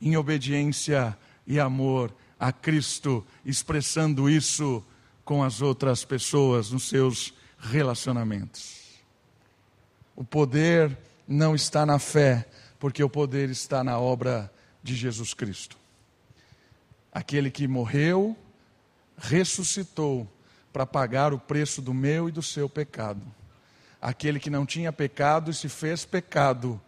em 0.00 0.16
obediência 0.16 1.16
e 1.46 1.58
amor 1.58 2.14
a 2.38 2.52
Cristo, 2.52 3.24
expressando 3.44 4.28
isso 4.28 4.84
com 5.24 5.42
as 5.42 5.62
outras 5.62 6.04
pessoas 6.04 6.70
nos 6.70 6.88
seus 6.88 7.32
relacionamentos. 7.58 8.82
O 10.14 10.24
poder 10.24 10.96
não 11.26 11.54
está 11.54 11.86
na 11.86 11.98
fé, 11.98 12.46
porque 12.78 13.02
o 13.02 13.08
poder 13.08 13.48
está 13.48 13.82
na 13.82 13.98
obra 13.98 14.52
de 14.82 14.94
Jesus 14.94 15.32
Cristo. 15.32 15.78
Aquele 17.12 17.50
que 17.50 17.68
morreu, 17.68 18.36
ressuscitou 19.16 20.28
para 20.72 20.86
pagar 20.86 21.32
o 21.32 21.38
preço 21.38 21.82
do 21.82 21.92
meu 21.92 22.28
e 22.28 22.32
do 22.32 22.42
seu 22.42 22.68
pecado. 22.68 23.22
Aquele 24.00 24.40
que 24.40 24.50
não 24.50 24.64
tinha 24.64 24.92
pecado 24.92 25.50
e 25.50 25.54
se 25.54 25.68
fez 25.68 26.04
pecado, 26.04 26.80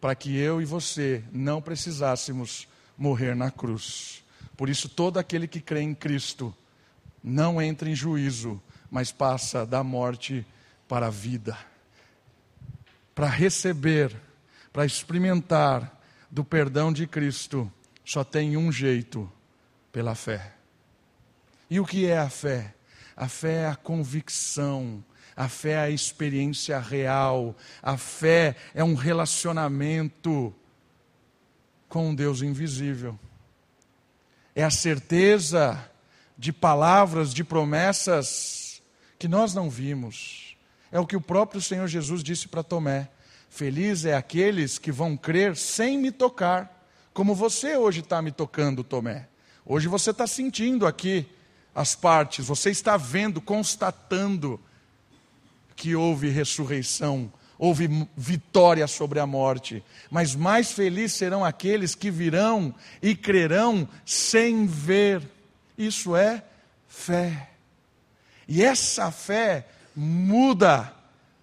para 0.00 0.14
que 0.14 0.36
eu 0.36 0.60
e 0.60 0.64
você 0.64 1.24
não 1.32 1.60
precisássemos 1.60 2.68
morrer 2.96 3.34
na 3.34 3.50
cruz. 3.50 4.22
Por 4.56 4.68
isso, 4.68 4.88
todo 4.88 5.18
aquele 5.18 5.48
que 5.48 5.60
crê 5.60 5.80
em 5.80 5.94
Cristo 5.94 6.54
não 7.22 7.60
entra 7.60 7.88
em 7.88 7.94
juízo, 7.94 8.60
mas 8.90 9.10
passa 9.10 9.66
da 9.66 9.82
morte 9.82 10.46
para 10.86 11.06
a 11.06 11.10
vida. 11.10 11.56
Para 13.14 13.26
receber, 13.26 14.14
para 14.72 14.84
experimentar 14.84 16.00
do 16.30 16.44
perdão 16.44 16.92
de 16.92 17.06
Cristo, 17.06 17.70
só 18.04 18.22
tem 18.22 18.56
um 18.56 18.70
jeito: 18.70 19.30
pela 19.92 20.14
fé. 20.14 20.52
E 21.68 21.78
o 21.78 21.86
que 21.86 22.06
é 22.06 22.18
a 22.18 22.28
fé? 22.28 22.74
A 23.20 23.28
fé 23.28 23.64
é 23.64 23.66
a 23.66 23.76
convicção, 23.76 25.04
a 25.36 25.46
fé 25.46 25.72
é 25.72 25.78
a 25.80 25.90
experiência 25.90 26.78
real, 26.78 27.54
a 27.82 27.98
fé 27.98 28.56
é 28.74 28.82
um 28.82 28.94
relacionamento 28.94 30.54
com 31.86 32.08
um 32.08 32.14
Deus 32.14 32.40
invisível. 32.40 33.20
É 34.54 34.64
a 34.64 34.70
certeza 34.70 35.78
de 36.38 36.50
palavras, 36.50 37.34
de 37.34 37.44
promessas 37.44 38.80
que 39.18 39.28
nós 39.28 39.52
não 39.52 39.68
vimos. 39.68 40.56
É 40.90 40.98
o 40.98 41.06
que 41.06 41.14
o 41.14 41.20
próprio 41.20 41.60
Senhor 41.60 41.86
Jesus 41.88 42.22
disse 42.22 42.48
para 42.48 42.62
Tomé: 42.62 43.10
Feliz 43.50 44.06
é 44.06 44.14
aqueles 44.14 44.78
que 44.78 44.90
vão 44.90 45.14
crer 45.14 45.58
sem 45.58 45.98
me 45.98 46.10
tocar 46.10 46.88
como 47.12 47.34
você 47.34 47.76
hoje 47.76 48.00
está 48.00 48.22
me 48.22 48.32
tocando, 48.32 48.82
Tomé. 48.82 49.28
Hoje 49.66 49.88
você 49.88 50.10
está 50.10 50.26
sentindo 50.26 50.86
aqui 50.86 51.28
as 51.74 51.94
partes, 51.94 52.46
você 52.46 52.70
está 52.70 52.96
vendo, 52.96 53.40
constatando 53.40 54.60
que 55.76 55.94
houve 55.94 56.28
ressurreição, 56.28 57.32
houve 57.58 58.08
vitória 58.16 58.86
sobre 58.86 59.18
a 59.20 59.26
morte. 59.26 59.82
Mas 60.10 60.34
mais 60.34 60.72
felizes 60.72 61.16
serão 61.16 61.44
aqueles 61.44 61.94
que 61.94 62.10
virão 62.10 62.74
e 63.02 63.14
crerão 63.14 63.88
sem 64.04 64.66
ver. 64.66 65.22
Isso 65.76 66.14
é 66.16 66.42
fé. 66.88 67.50
E 68.46 68.62
essa 68.62 69.10
fé 69.10 69.66
muda 69.94 70.92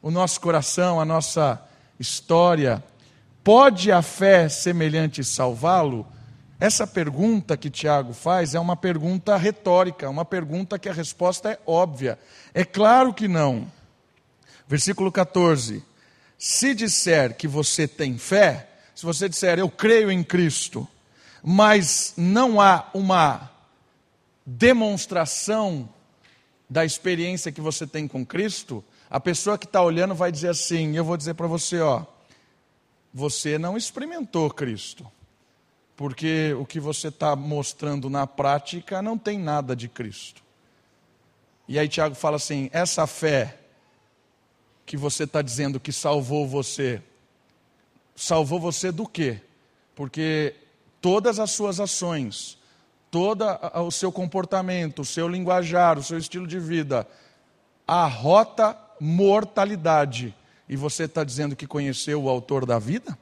o 0.02 0.12
nosso 0.12 0.40
coração, 0.42 1.00
a 1.00 1.06
nossa 1.06 1.62
história 2.00 2.84
Pode 3.48 3.94
a 3.94 4.02
fé 4.02 4.50
semelhante 4.50 5.24
salvá-lo? 5.24 6.06
Essa 6.60 6.88
pergunta 6.88 7.56
que 7.56 7.70
Tiago 7.70 8.14
faz 8.14 8.56
é 8.56 8.60
uma 8.60 8.76
pergunta 8.76 9.38
retórica, 9.38 10.10
uma 10.10 10.26
pergunta 10.26 10.80
que 10.80 10.90
a 10.90 10.94
resposta 10.94 11.52
é 11.52 11.60
óbvia. 11.66 12.18
É 12.54 12.66
claro 12.66 13.14
que 13.14 13.28
não. 13.28 13.72
Versículo 14.68 15.12
14: 15.12 15.84
Se 16.38 16.74
disser 16.74 17.36
que 17.36 17.48
você 17.48 17.88
tem 17.88 18.18
fé, 18.18 18.70
se 18.96 19.06
você 19.06 19.30
disser 19.30 19.60
eu 19.60 19.70
creio 19.70 20.10
em 20.10 20.24
Cristo, 20.24 20.88
mas 21.44 22.14
não 22.18 22.60
há 22.60 22.90
uma 22.94 23.52
demonstração 24.46 25.88
da 26.70 26.84
experiência 26.84 27.52
que 27.52 27.62
você 27.62 27.86
tem 27.86 28.08
com 28.08 28.26
Cristo, 28.26 28.84
a 29.10 29.20
pessoa 29.20 29.58
que 29.58 29.66
está 29.66 29.82
olhando 29.82 30.16
vai 30.16 30.32
dizer 30.32 30.50
assim: 30.50 30.96
eu 30.96 31.06
vou 31.06 31.18
dizer 31.18 31.36
para 31.36 31.48
você, 31.48 31.80
ó 31.80 32.04
você 33.18 33.58
não 33.58 33.76
experimentou 33.76 34.50
Cristo. 34.50 35.06
Porque 35.98 36.54
o 36.54 36.66
que 36.66 36.80
você 36.80 37.08
está 37.08 37.36
mostrando 37.36 38.10
na 38.10 38.28
prática 38.28 39.02
não 39.02 39.18
tem 39.18 39.40
nada 39.40 39.76
de 39.76 39.90
Cristo. 39.90 40.44
E 41.68 41.78
aí 41.78 41.90
Tiago 41.90 42.14
fala 42.14 42.36
assim: 42.36 42.70
essa 42.72 43.06
fé 43.08 43.58
que 44.86 44.96
você 44.96 45.24
está 45.24 45.42
dizendo 45.42 45.80
que 45.80 45.92
salvou 45.92 46.48
você, 46.48 47.02
salvou 48.16 48.60
você 48.60 48.92
do 48.92 49.08
quê? 49.08 49.42
Porque 49.96 50.56
todas 51.02 51.40
as 51.40 51.50
suas 51.50 51.80
ações, 51.80 52.60
todo 53.10 53.44
o 53.86 53.92
seu 53.92 54.12
comportamento, 54.12 55.02
o 55.02 55.06
seu 55.06 55.28
linguajar, 55.28 55.98
o 55.98 56.04
seu 56.04 56.20
estilo 56.20 56.46
de 56.46 56.60
vida, 56.60 57.08
arrota 57.88 58.78
mortalidade 59.00 60.34
e 60.70 60.76
você 60.76 61.04
está 61.04 61.24
dizendo 61.24 61.56
que 61.56 61.66
conheceu 61.66 62.24
o 62.24 62.30
autor 62.30 62.66
da 62.66 62.78
vida? 62.78 63.18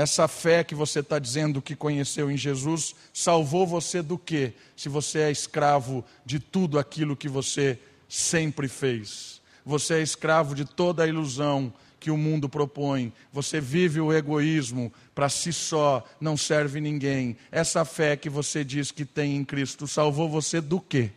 Essa 0.00 0.26
fé 0.26 0.64
que 0.64 0.74
você 0.74 1.00
está 1.00 1.18
dizendo 1.18 1.60
que 1.60 1.76
conheceu 1.76 2.30
em 2.30 2.36
Jesus 2.36 2.94
salvou 3.12 3.66
você 3.66 4.00
do 4.00 4.16
quê? 4.16 4.54
Se 4.74 4.88
você 4.88 5.18
é 5.18 5.30
escravo 5.30 6.02
de 6.24 6.40
tudo 6.40 6.78
aquilo 6.78 7.14
que 7.14 7.28
você 7.28 7.78
sempre 8.08 8.66
fez. 8.66 9.42
Você 9.62 9.96
é 9.96 10.00
escravo 10.00 10.54
de 10.54 10.64
toda 10.64 11.04
a 11.04 11.06
ilusão 11.06 11.70
que 11.98 12.10
o 12.10 12.16
mundo 12.16 12.48
propõe. 12.48 13.12
Você 13.30 13.60
vive 13.60 14.00
o 14.00 14.10
egoísmo 14.10 14.90
para 15.14 15.28
si 15.28 15.52
só, 15.52 16.02
não 16.18 16.34
serve 16.34 16.80
ninguém. 16.80 17.36
Essa 17.52 17.84
fé 17.84 18.16
que 18.16 18.30
você 18.30 18.64
diz 18.64 18.90
que 18.90 19.04
tem 19.04 19.36
em 19.36 19.44
Cristo 19.44 19.86
salvou 19.86 20.30
você 20.30 20.62
do 20.62 20.80
quê? 20.80 21.10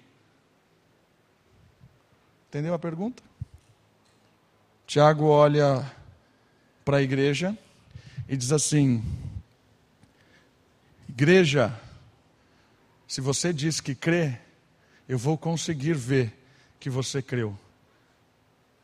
Entendeu 2.50 2.74
a 2.74 2.80
pergunta? 2.80 3.24
Tiago 4.86 5.24
olha 5.28 5.90
para 6.84 6.98
a 6.98 7.02
igreja 7.02 7.58
e 8.34 8.38
diz 8.38 8.52
assim: 8.52 9.04
Igreja, 11.08 11.80
se 13.08 13.22
você 13.22 13.54
diz 13.54 13.80
que 13.80 13.94
crê, 13.94 14.40
eu 15.08 15.20
vou 15.20 15.38
conseguir 15.38 15.94
ver 15.94 16.34
que 16.80 16.90
você 16.90 17.22
creu. 17.22 17.56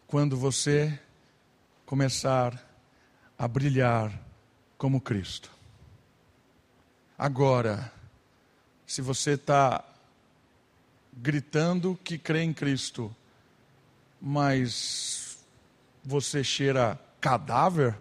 Quando 0.06 0.38
você 0.38 1.00
começar 1.84 2.64
a 3.36 3.48
brilhar 3.48 4.14
como 4.78 5.02
Cristo. 5.02 5.50
Agora, 7.18 7.92
se 8.86 9.02
você 9.02 9.32
está 9.32 9.84
gritando 11.12 12.00
que 12.04 12.20
crê 12.20 12.44
em 12.44 12.54
Cristo, 12.54 13.14
mas 14.22 15.40
você 16.06 16.44
cheira 16.44 17.00
cadáver, 17.20 17.98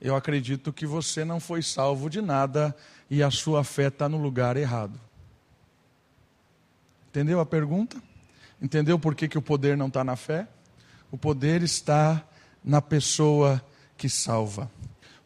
eu 0.00 0.16
acredito 0.16 0.72
que 0.72 0.86
você 0.86 1.24
não 1.24 1.38
foi 1.38 1.62
salvo 1.62 2.08
de 2.08 2.22
nada 2.22 2.74
e 3.10 3.22
a 3.22 3.30
sua 3.30 3.62
fé 3.62 3.88
está 3.88 4.08
no 4.08 4.16
lugar 4.16 4.56
errado. 4.56 4.98
Entendeu 7.10 7.40
a 7.40 7.46
pergunta? 7.46 8.00
Entendeu 8.62 8.98
por 8.98 9.14
que, 9.14 9.28
que 9.28 9.36
o 9.36 9.42
poder 9.42 9.76
não 9.76 9.88
está 9.88 10.02
na 10.02 10.16
fé? 10.16 10.46
O 11.10 11.18
poder 11.18 11.62
está 11.62 12.24
na 12.64 12.80
pessoa 12.80 13.62
que 13.96 14.08
salva. 14.08 14.70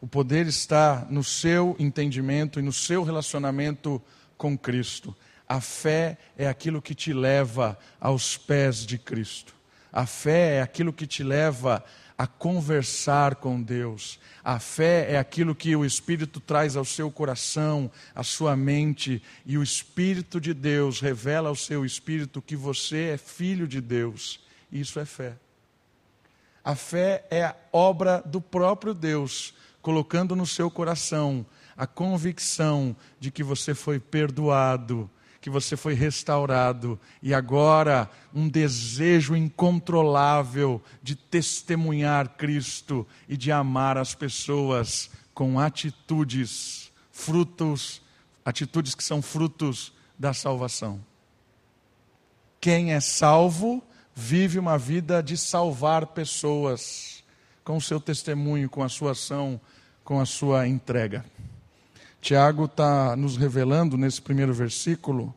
O 0.01 0.07
poder 0.07 0.47
está 0.47 1.05
no 1.09 1.23
seu 1.23 1.75
entendimento 1.79 2.59
e 2.59 2.63
no 2.63 2.73
seu 2.73 3.03
relacionamento 3.03 4.01
com 4.37 4.57
Cristo. 4.57 5.15
A 5.47 5.61
fé 5.61 6.17
é 6.37 6.47
aquilo 6.47 6.81
que 6.81 6.95
te 6.95 7.13
leva 7.13 7.77
aos 7.99 8.35
pés 8.35 8.85
de 8.85 8.97
Cristo. 8.97 9.53
A 9.91 10.05
fé 10.05 10.57
é 10.57 10.61
aquilo 10.61 10.91
que 10.91 11.07
te 11.07 11.23
leva 11.23 11.75
a 11.75 12.04
conversar 12.25 13.35
com 13.35 13.61
Deus. 13.61 14.19
A 14.43 14.59
fé 14.59 15.11
é 15.11 15.17
aquilo 15.17 15.55
que 15.55 15.75
o 15.75 15.83
Espírito 15.83 16.39
traz 16.39 16.77
ao 16.77 16.85
seu 16.85 17.11
coração, 17.11 17.91
à 18.13 18.23
sua 18.23 18.55
mente, 18.55 19.21
e 19.45 19.57
o 19.57 19.63
Espírito 19.63 20.39
de 20.39 20.53
Deus 20.53 21.01
revela 21.01 21.49
ao 21.49 21.55
seu 21.55 21.83
espírito 21.83 22.41
que 22.41 22.55
você 22.55 23.09
é 23.13 23.17
filho 23.17 23.67
de 23.67 23.81
Deus. 23.81 24.39
Isso 24.71 24.99
é 24.99 25.05
fé. 25.05 25.35
A 26.63 26.75
fé 26.75 27.25
é 27.29 27.43
a 27.43 27.55
obra 27.71 28.23
do 28.25 28.39
próprio 28.39 28.93
Deus, 28.93 29.53
colocando 29.81 30.35
no 30.35 30.45
seu 30.45 30.71
coração 30.71 31.45
a 31.77 31.85
convicção 31.85 32.95
de 33.19 33.29
que 33.29 33.43
você 33.43 33.75
foi 33.75 33.99
perdoado, 33.99 35.09
que 35.45 35.49
você 35.51 35.77
foi 35.77 35.93
restaurado 35.93 36.99
e 37.21 37.31
agora 37.31 38.09
um 38.33 38.49
desejo 38.49 39.35
incontrolável 39.35 40.81
de 41.03 41.15
testemunhar 41.15 42.29
Cristo 42.29 43.05
e 43.29 43.37
de 43.37 43.51
amar 43.51 43.95
as 43.95 44.15
pessoas 44.15 45.07
com 45.35 45.59
atitudes, 45.59 46.91
frutos, 47.11 48.01
atitudes 48.43 48.95
que 48.95 49.03
são 49.03 49.21
frutos 49.21 49.93
da 50.17 50.33
salvação. 50.33 50.99
Quem 52.59 52.91
é 52.91 52.99
salvo 52.99 53.83
vive 54.15 54.57
uma 54.57 54.79
vida 54.79 55.21
de 55.21 55.37
salvar 55.37 56.07
pessoas 56.07 57.23
com 57.63 57.77
o 57.77 57.81
seu 57.81 57.99
testemunho, 57.99 58.67
com 58.67 58.81
a 58.81 58.89
sua 58.89 59.11
ação, 59.11 59.61
com 60.03 60.19
a 60.19 60.25
sua 60.25 60.67
entrega. 60.67 61.23
Tiago 62.25 62.65
está 62.65 63.15
nos 63.15 63.37
revelando 63.37 63.95
nesse 63.95 64.19
primeiro 64.19 64.51
versículo 64.51 65.31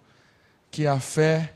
que 0.71 0.87
a 0.87 0.99
fé 0.99 1.52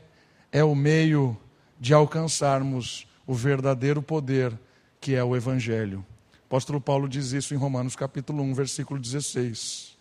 é 0.51 0.63
o 0.63 0.75
meio 0.75 1.35
de 1.79 1.91
alcançarmos 1.91 3.07
o 3.25 3.33
verdadeiro 3.33 3.99
poder 3.99 4.53
que 5.01 5.15
é 5.15 5.23
o 5.23 5.35
Evangelho. 5.35 6.05
O 6.33 6.45
apóstolo 6.45 6.79
Paulo 6.79 7.09
diz 7.09 7.31
isso 7.31 7.51
em 7.51 7.57
Romanos 7.57 7.95
capítulo 7.95 8.43
1, 8.43 8.53
versículo 8.53 8.99
16. 8.99 9.97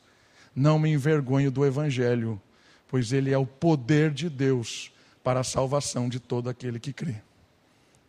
Não 0.55 0.79
me 0.79 0.91
envergonho 0.91 1.51
do 1.51 1.65
Evangelho, 1.65 2.39
pois 2.87 3.11
ele 3.11 3.33
é 3.33 3.39
o 3.39 3.47
poder 3.47 4.11
de 4.11 4.29
Deus 4.29 4.93
para 5.25 5.41
a 5.41 5.45
salvação 5.45 6.11
de 6.11 6.21
todo 6.21 6.51
aquele 6.51 6.79
que 6.79 6.93
crê. 6.93 7.17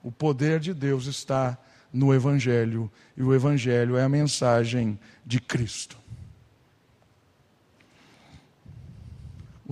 O 0.04 0.12
poder 0.12 0.60
de 0.60 0.74
Deus 0.74 1.06
está 1.06 1.58
no 1.94 2.14
Evangelho, 2.14 2.92
e 3.16 3.24
o 3.24 3.34
Evangelho 3.34 3.96
é 3.96 4.04
a 4.04 4.10
mensagem 4.10 5.00
de 5.26 5.40
Cristo. 5.40 6.03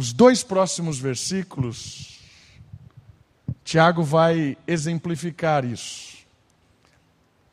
Os 0.01 0.11
dois 0.13 0.41
próximos 0.41 0.97
versículos, 0.97 2.21
Tiago 3.63 4.01
vai 4.01 4.57
exemplificar 4.65 5.63
isso. 5.63 6.25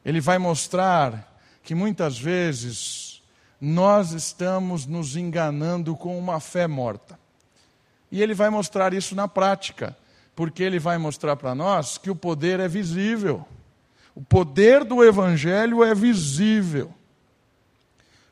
Ele 0.03 0.19
vai 0.19 0.39
mostrar 0.39 1.39
que 1.63 1.75
muitas 1.75 2.19
vezes 2.19 3.23
nós 3.61 4.13
estamos 4.13 4.87
nos 4.87 5.15
enganando 5.15 5.95
com 5.95 6.19
uma 6.19 6.41
fé 6.41 6.67
morta. 6.67 7.21
E 8.11 8.23
ele 8.23 8.33
vai 8.33 8.49
mostrar 8.49 8.95
isso 8.95 9.15
na 9.15 9.29
prática, 9.29 9.95
porque 10.35 10.63
ele 10.63 10.79
vai 10.79 10.97
mostrar 10.97 11.37
para 11.37 11.55
nós 11.55 11.99
que 11.99 12.11
o 12.11 12.17
poder 12.17 12.61
é 12.61 12.67
visível. 12.67 13.47
O 14.15 14.23
poder 14.23 14.85
do 14.85 15.05
Evangelho 15.05 15.85
é 15.85 15.95
visível. 15.95 16.95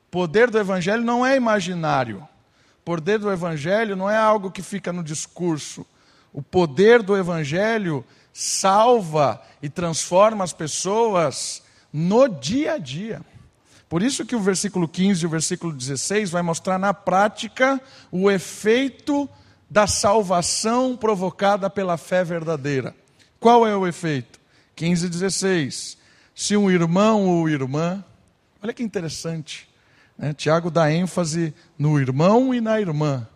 O 0.06 0.10
poder 0.10 0.50
do 0.50 0.58
Evangelho 0.58 1.04
não 1.04 1.26
é 1.26 1.36
imaginário 1.36 2.26
poder 2.86 3.18
do 3.18 3.32
Evangelho 3.32 3.96
não 3.96 4.08
é 4.08 4.16
algo 4.16 4.48
que 4.48 4.62
fica 4.62 4.92
no 4.92 5.02
discurso. 5.02 5.84
O 6.32 6.40
poder 6.40 7.02
do 7.02 7.16
Evangelho 7.16 8.04
salva 8.32 9.42
e 9.60 9.68
transforma 9.68 10.44
as 10.44 10.52
pessoas 10.52 11.64
no 11.92 12.28
dia 12.28 12.74
a 12.74 12.78
dia. 12.78 13.22
Por 13.88 14.04
isso 14.04 14.24
que 14.24 14.36
o 14.36 14.40
versículo 14.40 14.86
15 14.86 15.24
e 15.24 15.26
o 15.26 15.30
versículo 15.30 15.72
16 15.72 16.30
vai 16.30 16.42
mostrar 16.42 16.78
na 16.78 16.94
prática 16.94 17.80
o 18.12 18.30
efeito 18.30 19.28
da 19.68 19.88
salvação 19.88 20.96
provocada 20.96 21.68
pela 21.68 21.96
fé 21.96 22.22
verdadeira. 22.22 22.94
Qual 23.40 23.66
é 23.66 23.76
o 23.76 23.84
efeito? 23.84 24.38
15 24.76 25.06
e 25.06 25.08
16. 25.08 25.98
Se 26.36 26.56
um 26.56 26.70
irmão 26.70 27.26
ou 27.26 27.48
irmã, 27.48 28.04
olha 28.62 28.72
que 28.72 28.82
interessante, 28.82 29.68
né? 30.18 30.32
Tiago 30.32 30.70
dá 30.70 30.90
ênfase 30.90 31.54
no 31.78 32.00
irmão 32.00 32.54
e 32.54 32.60
na 32.60 32.80
irmã, 32.80 33.26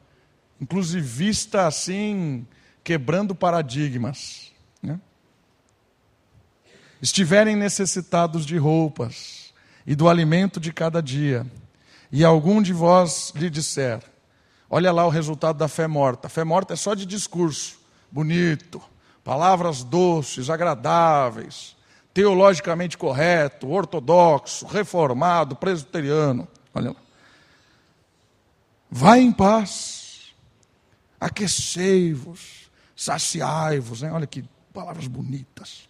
inclusivista 0.61 1.67
assim, 1.67 2.47
quebrando 2.83 3.35
paradigmas. 3.35 4.53
Né? 4.83 4.99
Estiverem 7.03 7.57
necessitados 7.57 8.47
de 8.47 8.57
roupas 8.57 9.53
e 9.87 9.95
do 9.95 10.09
alimento 10.09 10.61
de 10.61 10.73
cada 10.73 11.03
dia, 11.03 11.47
e 12.13 12.25
algum 12.25 12.61
de 12.61 12.73
vós 12.73 13.33
lhe 13.37 13.51
disser: 13.51 14.01
Olha 14.69 14.93
lá 14.93 15.07
o 15.07 15.11
resultado 15.11 15.59
da 15.59 15.69
fé 15.69 15.87
morta. 15.87 16.27
A 16.27 16.31
fé 16.31 16.45
morta 16.45 16.75
é 16.75 16.77
só 16.77 16.95
de 16.95 17.07
discurso, 17.07 17.79
bonito, 18.11 18.81
palavras 19.23 19.85
doces, 19.85 20.51
agradáveis, 20.51 21.77
teologicamente 22.13 22.99
correto, 22.99 23.69
ortodoxo, 23.69 24.67
reformado, 24.67 25.55
presbiteriano. 25.55 26.49
Olha 26.75 26.91
lá. 26.91 26.97
Vai 28.91 29.21
em 29.21 29.31
paz, 29.31 30.35
aquecei-vos, 31.21 32.71
saciai-vos. 32.97 34.03
Né? 34.03 34.13
Olha 34.13 34.27
que 34.27 34.45
palavras 34.73 35.07
bonitas. 35.07 35.89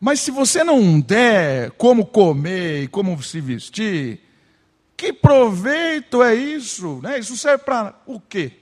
Mas 0.00 0.20
se 0.20 0.30
você 0.30 0.64
não 0.64 0.98
der 0.98 1.72
como 1.72 2.06
comer 2.06 2.84
e 2.84 2.88
como 2.88 3.22
se 3.22 3.40
vestir, 3.40 4.20
que 4.96 5.12
proveito 5.12 6.22
é 6.22 6.34
isso? 6.34 7.00
Né? 7.02 7.18
Isso 7.18 7.36
serve 7.36 7.64
para 7.64 7.94
o 8.06 8.18
quê? 8.18 8.52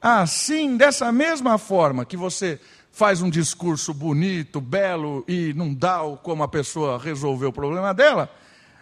Assim, 0.00 0.78
dessa 0.78 1.12
mesma 1.12 1.58
forma 1.58 2.06
que 2.06 2.16
você 2.16 2.58
faz 2.90 3.20
um 3.20 3.30
discurso 3.30 3.92
bonito, 3.92 4.60
belo 4.60 5.24
e 5.28 5.52
não 5.54 5.72
dá 5.74 6.00
como 6.22 6.42
a 6.42 6.48
pessoa 6.48 6.98
resolver 6.98 7.46
o 7.46 7.52
problema 7.52 7.92
dela, 7.92 8.30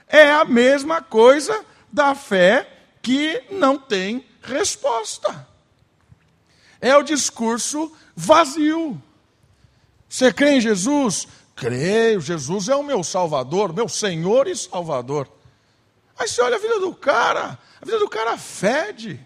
é 0.09 0.31
a 0.31 0.45
mesma 0.45 1.03
coisa 1.03 1.65
da 1.93 2.15
fé 2.15 2.69
que 3.03 3.43
não 3.51 3.79
tem 3.79 4.25
resposta. 4.43 5.47
É 6.81 6.97
o 6.97 7.03
discurso 7.03 7.95
vazio. 8.15 9.01
Você 10.09 10.33
crê 10.33 10.53
em 10.53 10.61
Jesus? 10.61 11.29
Creio, 11.55 12.21
Jesus 12.21 12.69
é 12.69 12.75
o 12.75 12.83
meu 12.83 13.03
Salvador, 13.03 13.73
meu 13.73 13.89
Senhor 13.89 14.47
e 14.47 14.57
Salvador. 14.57 15.29
Aí 16.19 16.29
você 16.29 16.41
olha 16.41 16.57
a 16.57 16.61
vida 16.61 16.81
do 16.81 16.95
cara, 16.95 17.59
a 17.81 17.85
vida 17.85 17.99
do 17.99 18.09
cara 18.09 18.37
fede. 18.39 19.21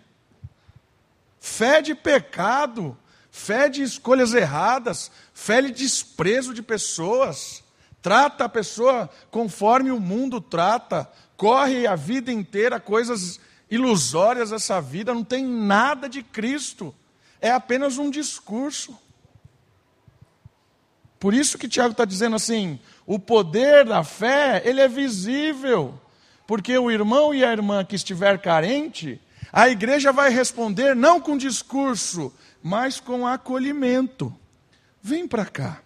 Fede 1.38 1.94
pecado, 1.94 2.96
fede 3.30 3.82
escolhas 3.82 4.32
erradas, 4.32 5.10
fede 5.34 5.70
desprezo 5.70 6.54
de 6.54 6.62
pessoas 6.62 7.61
trata 8.02 8.44
a 8.44 8.48
pessoa 8.48 9.08
conforme 9.30 9.92
o 9.92 10.00
mundo 10.00 10.40
trata, 10.40 11.08
corre 11.36 11.86
a 11.86 11.94
vida 11.94 12.32
inteira 12.32 12.80
coisas 12.80 13.40
ilusórias 13.70 14.52
essa 14.52 14.80
vida, 14.82 15.14
não 15.14 15.24
tem 15.24 15.46
nada 15.46 16.08
de 16.08 16.22
Cristo, 16.22 16.94
é 17.40 17.50
apenas 17.50 17.96
um 17.96 18.10
discurso. 18.10 18.98
Por 21.18 21.32
isso 21.32 21.56
que 21.56 21.68
Tiago 21.68 21.92
está 21.92 22.04
dizendo 22.04 22.36
assim: 22.36 22.78
o 23.06 23.18
poder 23.18 23.86
da 23.86 24.04
fé, 24.04 24.60
ele 24.64 24.80
é 24.80 24.88
visível, 24.88 25.98
porque 26.46 26.76
o 26.76 26.90
irmão 26.90 27.32
e 27.32 27.44
a 27.44 27.52
irmã 27.52 27.84
que 27.84 27.96
estiver 27.96 28.38
carente, 28.42 29.20
a 29.52 29.68
igreja 29.68 30.12
vai 30.12 30.30
responder 30.30 30.94
não 30.94 31.20
com 31.20 31.36
discurso, 31.36 32.34
mas 32.62 33.00
com 33.00 33.26
acolhimento. 33.26 34.34
Vem 35.00 35.26
para 35.26 35.46
cá, 35.46 35.80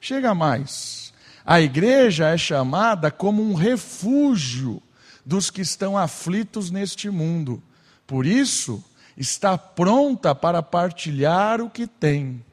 chega 0.00 0.34
mais. 0.34 1.13
A 1.44 1.60
igreja 1.60 2.28
é 2.28 2.38
chamada 2.38 3.10
como 3.10 3.42
um 3.42 3.54
refúgio 3.54 4.82
dos 5.24 5.50
que 5.50 5.60
estão 5.60 5.96
aflitos 5.96 6.70
neste 6.70 7.10
mundo. 7.10 7.62
Por 8.06 8.24
isso, 8.24 8.82
está 9.16 9.56
pronta 9.56 10.34
para 10.34 10.62
partilhar 10.62 11.60
o 11.60 11.68
que 11.68 11.86
tem. 11.86 12.44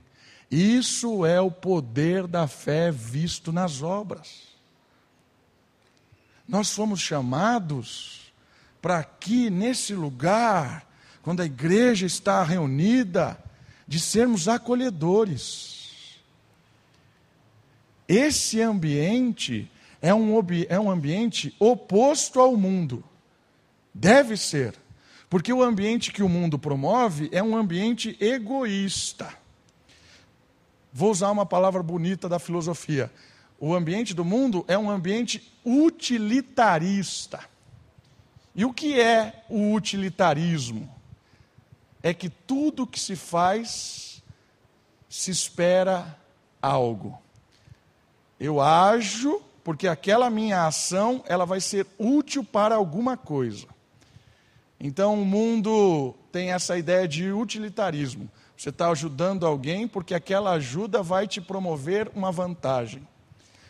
Isso 0.49 1.25
é 1.25 1.39
o 1.39 1.49
poder 1.49 2.27
da 2.27 2.47
fé 2.47 2.91
visto 2.91 3.54
nas 3.54 3.82
obras. 3.82 4.51
Nós 6.47 6.71
fomos 6.71 6.99
chamados 6.99 8.34
para 8.82 8.99
aqui, 8.99 9.49
nesse 9.49 9.93
lugar, 9.93 10.86
quando 11.21 11.41
a 11.41 11.45
igreja 11.45 12.06
está 12.06 12.43
reunida, 12.43 13.41
de 13.88 13.99
sermos 13.99 14.47
acolhedores. 14.47 15.70
Esse 18.13 18.60
ambiente 18.60 19.71
é 20.02 20.13
um, 20.13 20.38
é 20.67 20.78
um 20.78 20.91
ambiente 20.91 21.56
oposto 21.58 22.41
ao 22.41 22.58
mundo. 22.58 23.02
Deve 23.93 24.36
ser. 24.36 24.76
Porque 25.30 25.54
o 25.54 25.63
ambiente 25.63 26.12
que 26.12 26.21
o 26.21 26.28
mundo 26.28 26.60
promove 26.60 27.30
é 27.32 27.41
um 27.41 27.56
ambiente 27.56 28.17
egoísta. 28.19 29.34
Vou 30.91 31.10
usar 31.10 31.32
uma 31.32 31.45
palavra 31.45 31.82
bonita 31.82 32.28
da 32.28 32.38
filosofia. 32.38 33.10
O 33.58 33.74
ambiente 33.74 34.13
do 34.13 34.26
mundo 34.26 34.65
é 34.67 34.78
um 34.78 34.91
ambiente 34.91 35.50
utilitarista. 35.63 37.39
E 38.54 38.65
o 38.65 38.74
que 38.74 39.00
é 39.00 39.45
o 39.47 39.71
utilitarismo? 39.71 40.93
É 42.04 42.13
que 42.13 42.30
tudo 42.30 42.86
que 42.86 43.00
se 43.00 43.15
faz 43.15 44.21
se 45.08 45.32
espera 45.32 46.19
algo. 46.62 47.17
Eu 48.43 48.60
ajo 48.60 49.39
porque 49.63 49.88
aquela 49.88 50.27
minha 50.27 50.65
ação 50.65 51.23
ela 51.27 51.45
vai 51.45 51.62
ser 51.62 51.86
útil 51.99 52.43
para 52.43 52.73
alguma 52.73 53.15
coisa. 53.15 53.67
Então 54.80 55.13
o 55.21 55.23
mundo 55.23 56.15
tem 56.32 56.51
essa 56.51 56.75
ideia 56.75 57.08
de 57.08 57.32
utilitarismo. 57.32 58.27
Você 58.58 58.69
está 58.69 58.89
ajudando 58.89 59.45
alguém 59.45 59.88
porque 59.88 60.15
aquela 60.15 60.54
ajuda 60.54 61.04
vai 61.04 61.27
te 61.27 61.39
promover 61.39 62.10
uma 62.15 62.32
vantagem. 62.32 63.08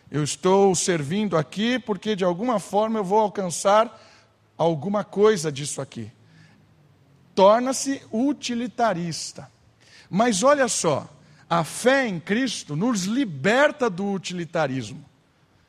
Eu 0.09 0.23
estou 0.23 0.73
servindo 0.73 1.35
aqui 1.35 1.77
porque 1.77 2.15
de 2.15 2.23
alguma 2.23 2.57
forma 2.57 2.97
eu 2.97 3.03
vou 3.03 3.19
alcançar 3.19 4.01
alguma 4.57 5.03
coisa 5.03 5.51
disso 5.51 5.81
aqui. 5.81 6.09
Torna-se 7.35 8.01
utilitarista. 8.09 9.51
Mas 10.09 10.43
olha 10.43 10.69
só, 10.69 11.09
a 11.51 11.65
fé 11.65 12.07
em 12.07 12.17
Cristo 12.17 12.77
nos 12.77 13.03
liberta 13.03 13.89
do 13.89 14.09
utilitarismo. 14.09 15.03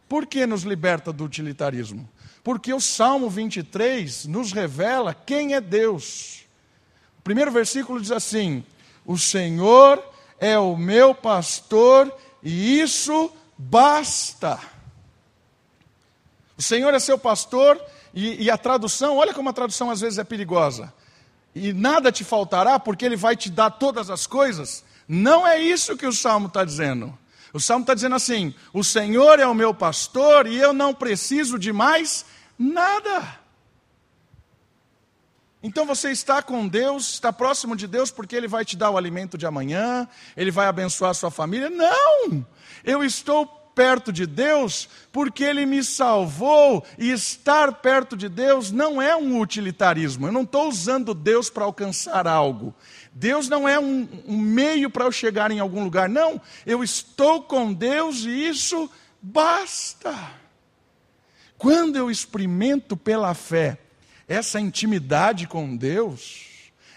Por 0.08 0.26
que 0.26 0.46
nos 0.46 0.62
liberta 0.62 1.12
do 1.12 1.24
utilitarismo? 1.24 2.08
Porque 2.44 2.72
o 2.72 2.80
Salmo 2.80 3.28
23 3.28 4.26
nos 4.26 4.52
revela 4.52 5.12
quem 5.12 5.54
é 5.54 5.60
Deus. 5.60 6.44
O 7.18 7.22
primeiro 7.22 7.50
versículo 7.50 8.00
diz 8.00 8.12
assim: 8.12 8.64
O 9.04 9.18
Senhor 9.18 10.00
é 10.38 10.56
o 10.56 10.76
meu 10.76 11.16
pastor 11.16 12.14
e 12.44 12.78
isso 12.78 13.32
basta. 13.58 14.60
O 16.56 16.62
Senhor 16.62 16.94
é 16.94 17.00
seu 17.00 17.18
pastor 17.18 17.82
e, 18.14 18.44
e, 18.44 18.48
a 18.48 18.56
tradução, 18.56 19.16
olha 19.16 19.34
como 19.34 19.48
a 19.48 19.52
tradução 19.52 19.90
às 19.90 20.00
vezes 20.00 20.20
é 20.20 20.22
perigosa. 20.22 20.94
E 21.52 21.72
nada 21.72 22.12
te 22.12 22.22
faltará 22.22 22.78
porque 22.78 23.04
Ele 23.04 23.16
vai 23.16 23.34
te 23.34 23.50
dar 23.50 23.70
todas 23.70 24.10
as 24.10 24.28
coisas. 24.28 24.84
Não 25.14 25.46
é 25.46 25.62
isso 25.62 25.94
que 25.94 26.06
o 26.06 26.12
Salmo 26.12 26.46
está 26.46 26.64
dizendo. 26.64 27.12
O 27.52 27.60
salmo 27.60 27.82
está 27.82 27.92
dizendo 27.92 28.14
assim: 28.14 28.54
O 28.72 28.82
Senhor 28.82 29.38
é 29.38 29.46
o 29.46 29.54
meu 29.54 29.74
pastor 29.74 30.46
e 30.46 30.56
eu 30.56 30.72
não 30.72 30.94
preciso 30.94 31.58
de 31.58 31.70
mais 31.70 32.24
nada. 32.58 33.38
Então 35.62 35.84
você 35.84 36.10
está 36.10 36.40
com 36.40 36.66
Deus, 36.66 37.10
está 37.10 37.30
próximo 37.30 37.76
de 37.76 37.86
Deus 37.86 38.10
porque 38.10 38.34
Ele 38.34 38.48
vai 38.48 38.64
te 38.64 38.74
dar 38.74 38.88
o 38.88 38.96
alimento 38.96 39.36
de 39.36 39.44
amanhã, 39.44 40.08
Ele 40.34 40.50
vai 40.50 40.66
abençoar 40.66 41.10
a 41.10 41.14
sua 41.14 41.30
família. 41.30 41.68
Não! 41.68 42.46
Eu 42.82 43.04
estou 43.04 43.46
perto 43.74 44.10
de 44.10 44.26
Deus 44.26 44.88
porque 45.12 45.44
Ele 45.44 45.66
me 45.66 45.84
salvou 45.84 46.82
e 46.98 47.10
estar 47.10 47.70
perto 47.74 48.16
de 48.16 48.30
Deus 48.30 48.70
não 48.70 49.00
é 49.00 49.14
um 49.14 49.38
utilitarismo. 49.38 50.26
Eu 50.26 50.32
não 50.32 50.42
estou 50.42 50.68
usando 50.68 51.12
Deus 51.12 51.50
para 51.50 51.64
alcançar 51.64 52.26
algo. 52.26 52.74
Deus 53.14 53.48
não 53.48 53.68
é 53.68 53.78
um, 53.78 54.08
um 54.26 54.38
meio 54.38 54.88
para 54.88 55.04
eu 55.04 55.12
chegar 55.12 55.50
em 55.50 55.60
algum 55.60 55.84
lugar. 55.84 56.08
Não, 56.08 56.40
eu 56.64 56.82
estou 56.82 57.42
com 57.42 57.72
Deus 57.72 58.24
e 58.24 58.48
isso 58.48 58.90
basta. 59.20 60.14
Quando 61.58 61.96
eu 61.96 62.10
experimento 62.10 62.96
pela 62.96 63.34
fé 63.34 63.78
essa 64.26 64.58
intimidade 64.58 65.46
com 65.46 65.76
Deus, 65.76 66.46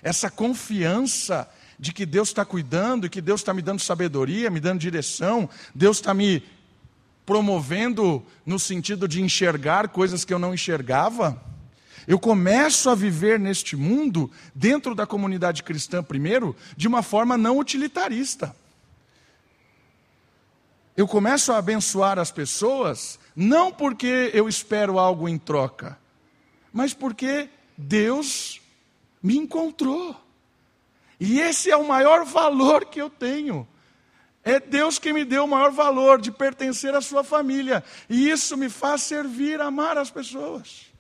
essa 0.02 0.30
confiança 0.30 1.50
de 1.78 1.92
que 1.92 2.06
Deus 2.06 2.30
está 2.30 2.46
cuidando 2.46 3.10
que 3.10 3.22
Deus 3.22 3.42
está 3.42 3.54
me 3.54 3.62
dando 3.62 3.82
sabedoria, 3.82 4.50
me 4.50 4.60
dando 4.60 4.80
direção, 4.80 5.50
Deus 5.74 5.98
está 5.98 6.14
me 6.14 6.44
promovendo 7.26 8.24
no 8.46 8.60
sentido 8.60 9.08
de 9.08 9.22
enxergar 9.22 9.90
coisas 9.90 10.24
que 10.24 10.34
eu 10.34 10.40
não 10.40 10.54
enxergava. 10.54 11.42
Eu 12.08 12.20
começo 12.20 12.90
a 12.90 12.96
viver 12.96 13.40
neste 13.40 13.76
mundo, 13.76 14.32
dentro 14.54 14.94
da 14.94 15.08
comunidade 15.08 15.64
cristã 15.64 16.04
primeiro, 16.04 16.56
de 16.78 16.88
uma 16.88 17.02
forma 17.02 17.38
não 17.38 17.58
utilitarista. 17.58 18.56
Eu 20.96 21.08
começo 21.08 21.52
a 21.52 21.58
abençoar 21.58 22.20
as 22.20 22.32
pessoas, 22.32 23.20
não 23.36 23.72
porque 23.72 24.32
eu 24.34 24.48
espero 24.48 24.98
algo 24.98 25.28
em 25.28 25.38
troca, 25.38 25.98
mas 26.72 26.94
porque 26.94 27.50
Deus 27.78 28.62
me 29.22 29.36
encontrou. 29.38 30.16
E 31.20 31.40
esse 31.40 31.72
é 31.72 31.76
o 31.76 31.88
maior 31.88 32.24
valor 32.24 32.86
que 32.86 33.02
eu 33.02 33.10
tenho. 33.10 33.68
É 34.44 34.60
Deus 34.60 35.00
que 35.00 35.12
me 35.12 35.26
deu 35.26 35.46
o 35.46 35.48
maior 35.48 35.72
valor 35.72 36.22
de 36.22 36.32
pertencer 36.32 36.94
à 36.94 37.02
sua 37.02 37.24
família. 37.24 37.84
E 38.08 38.30
isso 38.30 38.56
me 38.56 38.70
faz 38.70 39.02
servir, 39.02 39.60
amar 39.60 39.98
as 39.98 40.12
pessoas. 40.12 40.95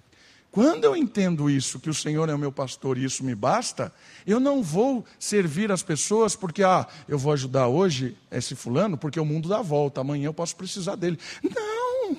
Quando 0.56 0.86
eu 0.86 0.96
entendo 0.96 1.50
isso, 1.50 1.82
que 1.82 1.90
o 1.90 1.94
Senhor 1.94 2.30
é 2.30 2.34
o 2.34 2.40
meu 2.40 2.50
pastor 2.50 2.98
e 2.98 3.04
isso 3.04 3.26
me 3.26 3.36
basta, 3.36 3.92
eu 4.26 4.40
não 4.40 4.64
vou 4.64 5.04
servir 5.20 5.70
as 5.70 5.84
pessoas 5.84 6.34
porque, 6.34 6.64
ah, 6.64 6.88
eu 7.10 7.20
vou 7.20 7.34
ajudar 7.34 7.68
hoje 7.68 8.18
esse 8.32 8.56
fulano 8.56 8.98
porque 8.98 9.20
o 9.20 9.26
mundo 9.26 9.50
dá 9.50 9.62
volta, 9.62 10.00
amanhã 10.00 10.28
eu 10.28 10.34
posso 10.34 10.56
precisar 10.56 10.96
dele. 10.96 11.20
Não! 11.44 12.16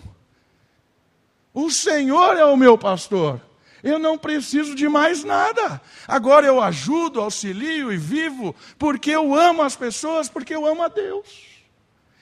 O 1.55 1.71
Senhor 1.71 2.37
é 2.37 2.45
o 2.45 2.59
meu 2.59 2.77
pastor. 2.77 3.41
Eu 3.83 3.99
não 3.99 4.19
preciso 4.19 4.75
de 4.75 4.87
mais 4.87 5.25
nada. 5.25 5.81
Agora 6.07 6.47
eu 6.47 6.61
ajudo, 6.61 7.23
auxilio 7.23 7.91
e 7.91 7.97
vivo 7.97 8.55
porque 8.79 9.13
eu 9.13 9.35
amo 9.35 9.63
as 9.63 9.75
pessoas, 9.75 10.29
porque 10.29 10.55
eu 10.55 10.67
amo 10.67 10.83
a 10.83 10.89
Deus. 10.89 11.47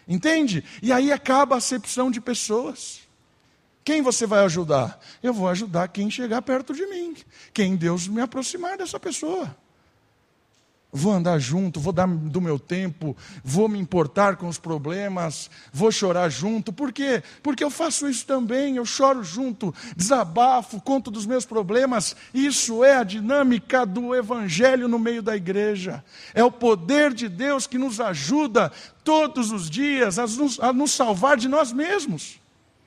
Entende? 0.07 0.63
E 0.81 0.93
aí 0.93 1.11
acaba 1.11 1.57
a 1.57 1.59
acepção 1.59 2.09
de 2.09 2.21
pessoas. 2.21 3.04
Quem 3.85 4.01
você 4.01 4.27
vai 4.27 4.45
ajudar? 4.45 4.99
Eu 5.23 5.35
vou 5.35 5.49
ajudar 5.49 5.89
quem 5.89 6.11
chegar 6.11 6.41
perto 6.43 6.73
de 6.73 6.87
mim. 6.87 7.15
Quem 7.53 7.77
Deus 7.77 8.09
me 8.09 8.21
aproximar 8.21 8.79
dessa 8.79 8.99
pessoa 8.99 9.55
vou 10.95 11.13
andar 11.13 11.41
junto, 11.41 11.81
vou 11.81 11.93
dar 11.93 12.07
do 12.07 12.41
meu 12.41 12.57
tempo, 12.57 13.17
vou 13.43 13.69
me 13.69 13.81
importar 13.81 14.37
com 14.37 14.47
os 14.47 14.59
problemas, 14.59 15.51
vou 15.73 15.91
chorar 15.91 16.29
junto. 16.29 16.73
Por 16.73 16.93
quê? 16.93 17.21
Porque 17.43 17.65
eu 17.65 17.71
faço 17.71 18.09
isso 18.09 18.25
também, 18.25 18.77
eu 18.77 18.87
choro 18.87 19.25
junto, 19.25 19.75
desabafo, 19.97 20.81
conto 20.81 21.11
dos 21.11 21.27
meus 21.27 21.45
problemas. 21.45 22.15
Isso 22.33 22.85
é 22.85 22.97
a 22.97 23.03
dinâmica 23.03 23.85
do 23.85 24.15
evangelho 24.15 24.87
no 24.87 24.99
meio 24.99 25.21
da 25.21 25.37
igreja. 25.37 26.05
É 26.33 26.45
o 26.45 26.53
poder 26.53 27.13
de 27.13 27.29
Deus 27.29 27.67
que 27.67 27.77
nos 27.77 28.01
ajuda 28.01 28.71
todos 29.03 29.51
os 29.51 29.69
dias 29.69 30.17
a 30.17 30.27
nos, 30.29 30.61
a 30.61 30.73
nos 30.73 30.93
salvar 30.93 31.37
de 31.37 31.49
nós 31.49 31.73
mesmos, 31.73 32.39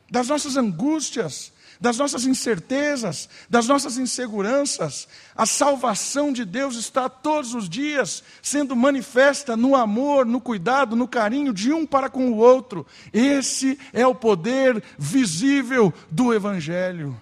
das 0.10 0.28
nossas 0.28 0.58
angústias, 0.58 1.52
das 1.80 1.98
nossas 1.98 2.26
incertezas, 2.26 3.30
das 3.50 3.68
nossas 3.68 3.98
inseguranças. 3.98 5.08
A 5.36 5.46
salvação 5.46 6.32
de 6.34 6.44
Deus 6.44 6.76
está 6.76 7.08
todos 7.08 7.54
os 7.54 7.70
dias 7.70 8.24
sendo 8.42 8.76
manifesta 8.76 9.56
no 9.56 9.76
amor, 9.76 10.26
no 10.26 10.42
cuidado, 10.42 10.96
no 10.96 11.08
carinho 11.08 11.54
de 11.54 11.72
um 11.72 11.86
para 11.86 12.10
com 12.10 12.32
o 12.32 12.38
outro. 12.38 12.86
Esse 13.14 13.78
é 13.94 14.06
o 14.06 14.16
poder 14.16 14.82
visível 14.98 15.94
do 16.10 16.34
Evangelho. 16.34 17.20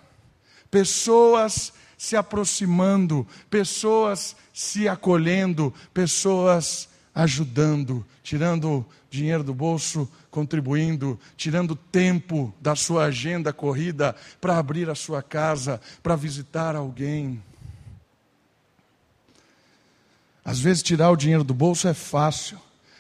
Pessoas 0.71 1.73
se 1.97 2.15
aproximando, 2.15 3.27
pessoas 3.49 4.35
se 4.53 4.87
acolhendo, 4.87 5.73
pessoas 5.93 6.87
ajudando, 7.15 8.05
tirando 8.21 8.85
dinheiro 9.09 9.41
do 9.41 9.53
bolso, 9.53 10.11
contribuindo, 10.29 11.17
tirando 11.37 11.73
tempo 11.73 12.53
da 12.59 12.75
sua 12.75 13.05
agenda 13.05 13.53
corrida 13.53 14.13
para 14.41 14.57
abrir 14.57 14.89
a 14.89 14.95
sua 14.95 15.23
casa, 15.23 15.79
para 16.03 16.17
visitar 16.17 16.75
alguém. 16.75 17.41
Às 20.43 20.59
vezes, 20.59 20.83
tirar 20.83 21.09
o 21.09 21.15
dinheiro 21.15 21.43
do 21.43 21.53
bolso 21.53 21.87
é 21.87 21.93
fácil, 21.93 22.59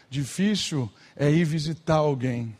difícil 0.09 0.89
é 1.15 1.29
ir 1.29 1.43
visitar 1.43 1.95
alguém. 1.95 2.57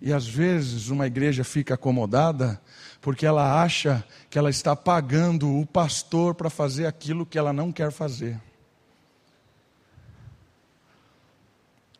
E 0.00 0.12
às 0.12 0.28
vezes 0.28 0.90
uma 0.90 1.08
igreja 1.08 1.42
fica 1.42 1.74
acomodada 1.74 2.60
porque 3.00 3.26
ela 3.26 3.60
acha 3.60 4.04
que 4.30 4.38
ela 4.38 4.48
está 4.48 4.76
pagando 4.76 5.58
o 5.58 5.66
pastor 5.66 6.36
para 6.36 6.48
fazer 6.48 6.86
aquilo 6.86 7.26
que 7.26 7.36
ela 7.36 7.52
não 7.52 7.72
quer 7.72 7.90
fazer. 7.90 8.40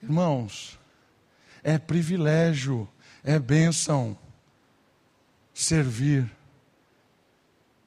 Irmãos, 0.02 0.78
é 1.62 1.78
privilégio, 1.78 2.88
é 3.22 3.38
bênção 3.38 4.16
servir. 5.52 6.30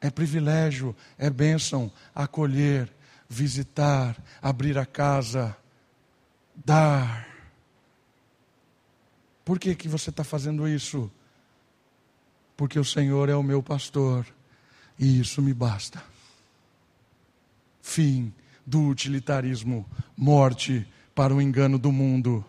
É 0.02 0.10
privilégio, 0.10 0.95
é 1.17 1.30
bênção 1.30 1.91
acolher, 2.13 2.91
visitar, 3.30 4.17
abrir 4.41 4.78
a 4.78 4.86
casa, 4.86 5.56
dar. 6.65 7.28
Por 9.45 9.60
que, 9.60 9.76
que 9.76 9.88
você 9.88 10.10
está 10.10 10.24
fazendo 10.24 10.67
isso? 10.67 11.10
Porque 12.58 12.80
o 12.80 12.86
Senhor 12.86 13.30
é 13.30 13.36
o 13.36 13.43
meu 13.43 13.63
pastor 13.63 14.26
e 15.00 15.19
isso 15.19 15.41
me 15.41 15.54
basta. 15.54 16.04
Fim 17.82 18.34
do 18.65 18.88
utilitarismo, 18.88 19.89
morte 20.17 20.88
para 21.13 21.34
o 21.34 21.41
engano 21.41 21.78
do 21.78 21.91
mundo, 21.91 22.43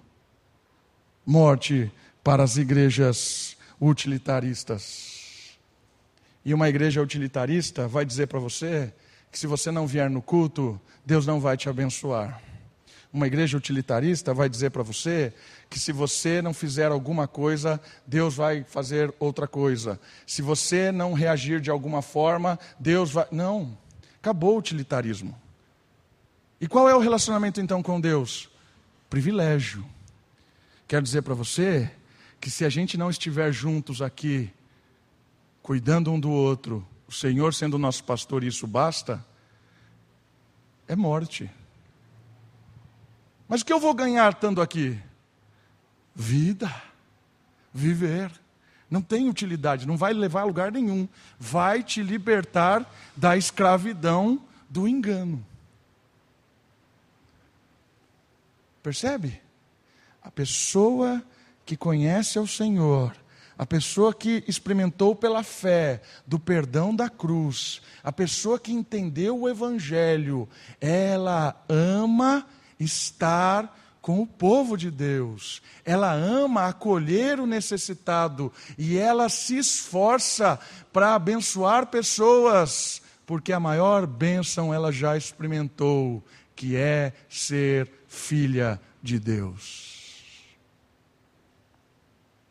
morte 1.26 1.90
para 2.22 2.42
as 2.42 2.56
igrejas 2.56 3.56
utilitaristas. 3.80 5.58
E 6.44 6.52
uma 6.52 6.68
igreja 6.68 7.02
utilitarista 7.02 7.86
vai 7.86 8.04
dizer 8.04 8.26
para 8.26 8.38
você 8.38 8.92
que 9.30 9.38
se 9.38 9.46
você 9.46 9.70
não 9.70 9.86
vier 9.86 10.10
no 10.10 10.20
culto, 10.20 10.80
Deus 11.04 11.26
não 11.26 11.40
vai 11.40 11.56
te 11.56 11.68
abençoar. 11.68 12.40
Uma 13.12 13.26
igreja 13.26 13.58
utilitarista 13.58 14.32
vai 14.32 14.48
dizer 14.48 14.70
para 14.70 14.82
você 14.82 15.32
que 15.68 15.78
se 15.78 15.92
você 15.92 16.40
não 16.40 16.54
fizer 16.54 16.90
alguma 16.90 17.28
coisa, 17.28 17.80
Deus 18.06 18.34
vai 18.34 18.64
fazer 18.64 19.12
outra 19.18 19.46
coisa. 19.46 20.00
Se 20.26 20.40
você 20.40 20.90
não 20.90 21.12
reagir 21.12 21.60
de 21.60 21.70
alguma 21.70 22.00
forma, 22.00 22.58
Deus 22.78 23.10
vai. 23.10 23.26
Não, 23.30 23.76
acabou 24.18 24.54
o 24.54 24.58
utilitarismo. 24.58 25.38
E 26.60 26.66
qual 26.66 26.88
é 26.88 26.94
o 26.94 27.00
relacionamento 27.00 27.60
então 27.60 27.82
com 27.82 28.00
Deus? 28.00 28.51
Privilégio. 29.12 29.84
Quero 30.88 31.02
dizer 31.02 31.20
para 31.20 31.34
você 31.34 31.92
que 32.40 32.48
se 32.48 32.64
a 32.64 32.70
gente 32.70 32.96
não 32.96 33.10
estiver 33.10 33.52
juntos 33.52 34.00
aqui, 34.00 34.50
cuidando 35.60 36.10
um 36.10 36.18
do 36.18 36.30
outro, 36.30 36.82
o 37.06 37.12
Senhor 37.12 37.52
sendo 37.52 37.76
nosso 37.76 38.02
pastor, 38.04 38.42
isso 38.42 38.66
basta, 38.66 39.22
é 40.88 40.96
morte. 40.96 41.50
Mas 43.46 43.60
o 43.60 43.66
que 43.66 43.72
eu 43.74 43.78
vou 43.78 43.92
ganhar 43.92 44.32
estando 44.32 44.62
aqui? 44.62 44.98
Vida, 46.14 46.74
viver. 47.70 48.32
Não 48.88 49.02
tem 49.02 49.28
utilidade, 49.28 49.86
não 49.86 49.98
vai 49.98 50.14
levar 50.14 50.40
a 50.40 50.44
lugar 50.44 50.72
nenhum. 50.72 51.06
Vai 51.38 51.82
te 51.82 52.02
libertar 52.02 52.90
da 53.14 53.36
escravidão 53.36 54.42
do 54.70 54.88
engano. 54.88 55.44
Percebe? 58.82 59.40
A 60.22 60.30
pessoa 60.30 61.22
que 61.64 61.76
conhece 61.76 62.38
ao 62.38 62.46
Senhor, 62.46 63.14
a 63.56 63.64
pessoa 63.64 64.12
que 64.12 64.42
experimentou 64.48 65.14
pela 65.14 65.42
fé 65.42 66.02
do 66.26 66.38
perdão 66.38 66.94
da 66.94 67.08
cruz, 67.08 67.80
a 68.02 68.10
pessoa 68.10 68.58
que 68.58 68.72
entendeu 68.72 69.38
o 69.38 69.48
Evangelho, 69.48 70.48
ela 70.80 71.64
ama 71.68 72.46
estar 72.78 73.78
com 74.00 74.20
o 74.20 74.26
povo 74.26 74.76
de 74.76 74.90
Deus. 74.90 75.62
Ela 75.84 76.12
ama 76.12 76.66
acolher 76.66 77.38
o 77.38 77.46
necessitado 77.46 78.52
e 78.76 78.98
ela 78.98 79.28
se 79.28 79.56
esforça 79.56 80.58
para 80.92 81.14
abençoar 81.14 81.86
pessoas, 81.86 83.00
porque 83.24 83.52
a 83.52 83.60
maior 83.60 84.06
bênção 84.06 84.74
ela 84.74 84.90
já 84.90 85.16
experimentou, 85.16 86.22
que 86.54 86.76
é 86.76 87.12
ser 87.28 87.90
filha 88.06 88.80
de 89.02 89.18
Deus. 89.18 90.44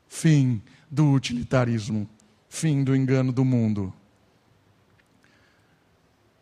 Fim 0.08 0.62
do 0.90 1.12
utilitarismo, 1.12 2.10
fim 2.50 2.84
do 2.84 2.96
engano 2.96 3.32
do 3.32 3.46
mundo. 3.46 3.94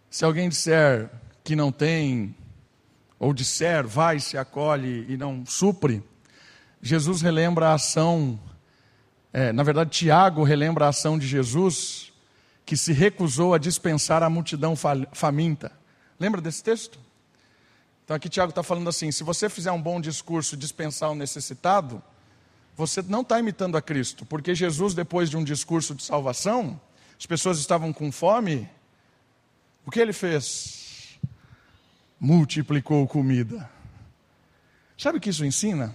Se 0.10 0.26
alguém 0.26 0.50
disser 0.50 1.10
que 1.43 1.56
não 1.56 1.72
tem 1.72 2.36
ou 3.19 3.34
disser, 3.34 3.86
vai, 3.86 4.19
se 4.19 4.38
acolhe 4.38 5.06
e 5.08 5.15
não 5.17 5.45
supre, 5.45 6.02
Jesus 6.82 7.22
relembra 7.22 7.69
a 7.69 7.74
ação, 7.74 8.39
é, 9.32 9.52
na 9.52 9.62
verdade, 9.63 9.91
Tiago 9.91 10.43
relembra 10.43 10.86
a 10.86 10.89
ação 10.89 11.19
de 11.19 11.28
Jesus, 11.28 12.12
que 12.65 12.78
se 12.78 12.93
recusou 12.93 13.54
a 13.54 13.58
dispensar 13.58 14.24
a 14.24 14.30
multidão 14.30 14.76
faminta. 15.12 15.72
Lembra 16.19 16.41
desse 16.41 16.63
texto? 16.63 17.00
Então 18.10 18.15
aqui 18.17 18.28
Tiago 18.28 18.50
está 18.50 18.63
falando 18.63 18.89
assim: 18.89 19.12
se 19.12 19.24
você 19.24 19.48
fizer 19.48 19.72
um 19.72 19.80
bom 19.80 20.02
discurso 20.02 20.58
dispensar 20.58 21.12
o 21.12 21.15
necessitado, 21.15 22.02
você 22.76 23.04
não 23.04 23.22
está 23.22 23.38
imitando 23.38 23.78
a 23.78 23.84
Cristo, 23.84 24.26
porque 24.26 24.56
Jesus, 24.56 24.95
depois 24.95 25.30
de 25.30 25.38
um 25.38 25.43
discurso 25.43 25.93
de 25.93 26.02
salvação, 26.02 26.82
as 27.19 27.28
pessoas 27.28 27.60
estavam 27.60 27.93
com 27.93 28.12
fome, 28.12 28.67
o 29.86 29.91
que 29.91 30.00
ele 30.00 30.12
fez? 30.12 31.19
multiplicou 32.19 33.08
comida. 33.08 33.69
Sabe 34.98 35.19
o 35.19 35.22
que 35.22 35.30
isso 35.30 35.45
ensina? 35.45 35.93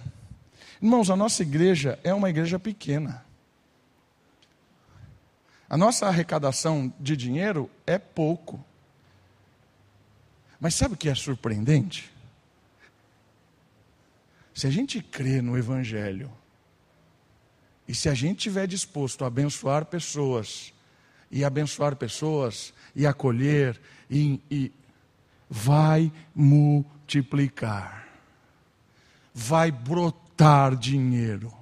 Irmãos, 0.81 1.09
a 1.09 1.17
nossa 1.17 1.43
igreja 1.43 1.99
é 2.01 2.13
uma 2.13 2.29
igreja 2.29 2.57
pequena. 2.57 3.25
A 5.69 5.75
nossa 5.75 6.07
arrecadação 6.07 6.93
de 6.97 7.17
dinheiro 7.17 7.69
é 7.85 7.97
pouco. 7.99 8.63
Mas 10.59 10.75
sabe 10.75 10.93
o 10.93 10.97
que 10.97 11.09
é 11.09 11.15
surpreendente? 11.15 12.11
Se 14.53 14.67
a 14.67 14.69
gente 14.69 15.01
crê 15.01 15.41
no 15.41 15.57
Evangelho, 15.57 16.31
e 17.87 17.93
se 17.93 18.09
a 18.09 18.13
gente 18.13 18.37
estiver 18.37 18.65
disposto 18.67 19.23
a 19.23 19.27
abençoar 19.27 19.85
pessoas, 19.85 20.73
e 21.29 21.43
abençoar 21.43 21.95
pessoas, 21.95 22.73
e 22.95 23.05
acolher, 23.05 23.79
e, 24.09 24.39
e 24.49 24.71
vai 25.49 26.11
multiplicar, 26.33 28.07
vai 29.33 29.71
brotar 29.71 30.75
dinheiro, 30.75 31.53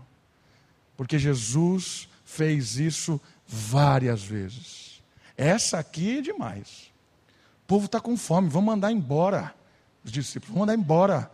porque 0.96 1.18
Jesus 1.18 2.08
fez 2.24 2.78
isso 2.78 3.20
várias 3.48 4.24
vezes. 4.24 5.02
Essa 5.36 5.80
aqui 5.80 6.20
é 6.20 6.22
demais. 6.22 6.93
Povo 7.74 7.88
está 7.88 8.00
com 8.00 8.16
fome, 8.16 8.50
vamos 8.50 8.68
mandar 8.68 8.92
embora. 8.92 9.52
Os 10.04 10.12
discípulos, 10.12 10.54
vamos 10.54 10.60
mandar 10.60 10.76
embora. 10.80 11.32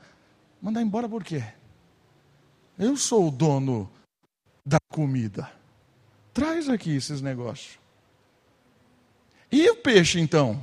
Mandar 0.61 0.81
embora 0.81 1.09
por 1.09 1.21
quê? 1.21 1.43
Eu 2.77 2.95
sou 2.95 3.27
o 3.27 3.29
dono 3.29 3.91
da 4.65 4.77
comida. 4.89 5.51
Traz 6.33 6.69
aqui 6.69 6.95
esses 6.95 7.19
negócios. 7.19 7.77
E 9.51 9.69
o 9.69 9.75
peixe 9.75 10.17
então? 10.17 10.61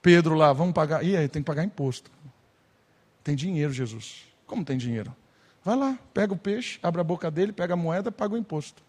Pedro 0.00 0.34
lá, 0.34 0.50
vamos 0.54 0.72
pagar. 0.72 1.04
E 1.04 1.14
aí, 1.14 1.28
tem 1.28 1.42
que 1.42 1.46
pagar 1.46 1.62
imposto. 1.62 2.10
Tem 3.22 3.36
dinheiro, 3.36 3.74
Jesus. 3.74 4.24
Como 4.46 4.64
tem 4.64 4.78
dinheiro? 4.78 5.14
Vai 5.62 5.76
lá, 5.76 5.98
pega 6.14 6.32
o 6.32 6.38
peixe, 6.38 6.78
abre 6.82 7.02
a 7.02 7.04
boca 7.04 7.30
dele, 7.30 7.52
pega 7.52 7.74
a 7.74 7.76
moeda, 7.76 8.10
paga 8.10 8.34
o 8.34 8.38
imposto. 8.38 8.82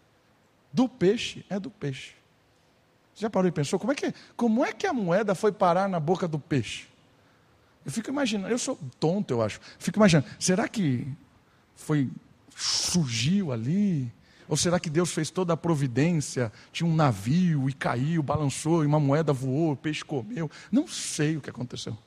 Do 0.71 0.87
peixe 0.87 1.45
é 1.49 1.59
do 1.59 1.69
peixe. 1.69 2.13
Já 3.17 3.29
parou 3.29 3.49
e 3.49 3.51
pensou? 3.51 3.79
Como 3.79 3.91
é, 3.91 3.95
que, 3.95 4.13
como 4.35 4.63
é 4.63 4.71
que 4.71 4.85
a 4.85 4.93
moeda 4.93 5.33
foi 5.33 5.51
parar 5.51 5.89
na 5.89 5.99
boca 5.99 6.27
do 6.27 6.37
peixe? 6.37 6.85
Eu 7.83 7.91
fico 7.91 8.09
imaginando, 8.09 8.49
eu 8.49 8.59
sou 8.59 8.77
tonto, 8.99 9.31
eu 9.31 9.41
acho. 9.41 9.59
Fico 9.79 9.97
imaginando, 9.97 10.27
será 10.39 10.67
que 10.67 11.07
foi, 11.75 12.09
surgiu 12.55 13.51
ali? 13.51 14.11
Ou 14.47 14.55
será 14.55 14.79
que 14.79 14.89
Deus 14.89 15.11
fez 15.11 15.31
toda 15.31 15.53
a 15.53 15.57
providência? 15.57 16.51
Tinha 16.71 16.87
um 16.87 16.95
navio 16.95 17.67
e 17.67 17.73
caiu, 17.73 18.21
balançou, 18.21 18.83
e 18.83 18.87
uma 18.87 18.99
moeda 18.99 19.33
voou, 19.33 19.71
o 19.71 19.75
peixe 19.75 20.05
comeu. 20.05 20.49
Não 20.71 20.87
sei 20.87 21.37
o 21.37 21.41
que 21.41 21.49
aconteceu. 21.49 21.97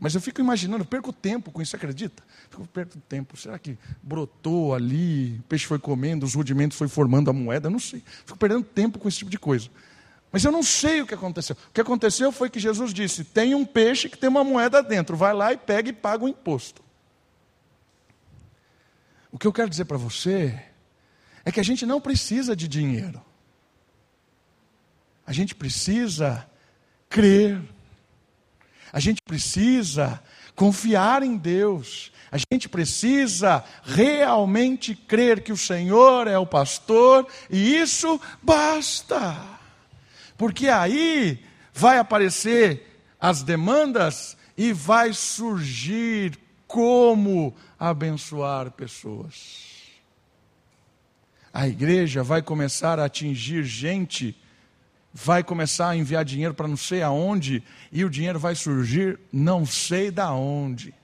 Mas 0.00 0.14
eu 0.14 0.20
fico 0.20 0.40
imaginando, 0.40 0.82
eu 0.82 0.86
perco 0.86 1.12
tempo 1.12 1.50
com 1.50 1.60
isso, 1.60 1.76
acredita? 1.76 2.22
Fico 2.50 2.66
perco 2.68 2.98
tempo. 3.08 3.36
Será 3.36 3.58
que 3.58 3.78
brotou 4.02 4.74
ali, 4.74 5.36
o 5.38 5.42
peixe 5.44 5.66
foi 5.66 5.78
comendo, 5.78 6.24
os 6.24 6.34
rudimentos 6.34 6.78
foi 6.78 6.88
formando 6.88 7.30
a 7.30 7.32
moeda? 7.32 7.68
Não 7.68 7.78
sei. 7.78 8.02
Fico 8.24 8.38
perdendo 8.38 8.62
tempo 8.62 8.98
com 8.98 9.08
esse 9.08 9.18
tipo 9.18 9.30
de 9.30 9.38
coisa. 9.38 9.68
Mas 10.32 10.44
eu 10.44 10.52
não 10.52 10.62
sei 10.62 11.00
o 11.00 11.06
que 11.06 11.14
aconteceu. 11.14 11.56
O 11.68 11.72
que 11.72 11.80
aconteceu 11.80 12.30
foi 12.32 12.50
que 12.50 12.60
Jesus 12.60 12.92
disse: 12.92 13.24
tem 13.24 13.54
um 13.54 13.64
peixe 13.64 14.08
que 14.08 14.18
tem 14.18 14.28
uma 14.28 14.44
moeda 14.44 14.82
dentro, 14.82 15.16
vai 15.16 15.32
lá 15.32 15.52
e 15.52 15.56
pega 15.56 15.88
e 15.88 15.92
paga 15.92 16.24
o 16.24 16.28
imposto. 16.28 16.82
O 19.30 19.38
que 19.38 19.46
eu 19.46 19.52
quero 19.52 19.70
dizer 19.70 19.84
para 19.84 19.96
você 19.96 20.58
é 21.44 21.52
que 21.52 21.60
a 21.60 21.62
gente 21.62 21.84
não 21.86 22.00
precisa 22.00 22.56
de 22.56 22.66
dinheiro. 22.66 23.22
A 25.26 25.32
gente 25.32 25.54
precisa 25.54 26.48
crer. 27.08 27.60
A 28.92 29.00
gente 29.00 29.20
precisa 29.22 30.22
confiar 30.54 31.22
em 31.22 31.36
Deus. 31.36 32.12
A 32.30 32.38
gente 32.38 32.68
precisa 32.68 33.64
realmente 33.82 34.94
crer 34.94 35.42
que 35.42 35.52
o 35.52 35.56
Senhor 35.56 36.26
é 36.26 36.38
o 36.38 36.46
pastor 36.46 37.26
e 37.50 37.76
isso 37.76 38.20
basta. 38.42 39.55
Porque 40.36 40.68
aí 40.68 41.42
vai 41.72 41.98
aparecer 41.98 43.00
as 43.20 43.42
demandas 43.42 44.36
e 44.56 44.72
vai 44.72 45.12
surgir 45.12 46.38
como 46.66 47.54
abençoar 47.78 48.70
pessoas. 48.70 49.76
A 51.52 51.66
igreja 51.66 52.22
vai 52.22 52.42
começar 52.42 52.98
a 52.98 53.06
atingir 53.06 53.64
gente, 53.64 54.36
vai 55.12 55.42
começar 55.42 55.90
a 55.90 55.96
enviar 55.96 56.24
dinheiro 56.24 56.52
para 56.52 56.68
não 56.68 56.76
sei 56.76 57.02
aonde, 57.02 57.62
e 57.90 58.04
o 58.04 58.10
dinheiro 58.10 58.38
vai 58.38 58.54
surgir 58.54 59.18
não 59.32 59.64
sei 59.64 60.10
da 60.10 60.32
onde. 60.32 60.94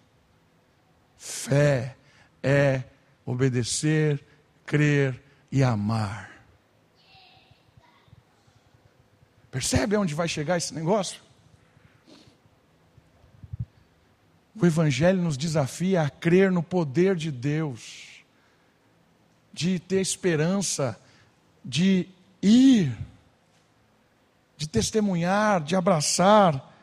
Fé 1.16 1.96
é 2.42 2.82
obedecer, 3.24 4.22
crer 4.66 5.22
e 5.50 5.62
amar. 5.62 6.31
Percebe 9.52 9.94
aonde 9.94 10.14
vai 10.14 10.26
chegar 10.26 10.56
esse 10.56 10.72
negócio? 10.72 11.20
O 14.58 14.64
Evangelho 14.64 15.20
nos 15.20 15.36
desafia 15.36 16.00
a 16.00 16.08
crer 16.08 16.50
no 16.50 16.62
poder 16.62 17.14
de 17.14 17.30
Deus, 17.30 18.24
de 19.52 19.78
ter 19.78 20.00
esperança, 20.00 20.98
de 21.62 22.08
ir, 22.40 22.96
de 24.56 24.66
testemunhar, 24.66 25.60
de 25.60 25.76
abraçar. 25.76 26.74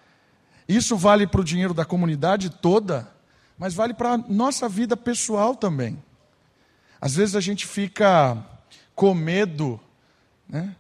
Isso 0.67 0.95
vale 0.95 1.25
para 1.25 1.41
o 1.41 1.43
dinheiro 1.43 1.73
da 1.73 1.85
comunidade 1.85 2.51
toda, 2.51 3.11
mas 3.57 3.73
vale 3.73 3.95
para 3.95 4.13
a 4.13 4.17
nossa 4.17 4.69
vida 4.69 4.95
pessoal 4.95 5.55
também. 5.55 5.97
Às 7.01 7.15
vezes 7.15 7.35
a 7.35 7.41
gente 7.41 7.65
fica 7.65 8.37
com 8.93 9.15
medo, 9.15 9.79
né? 10.47 10.75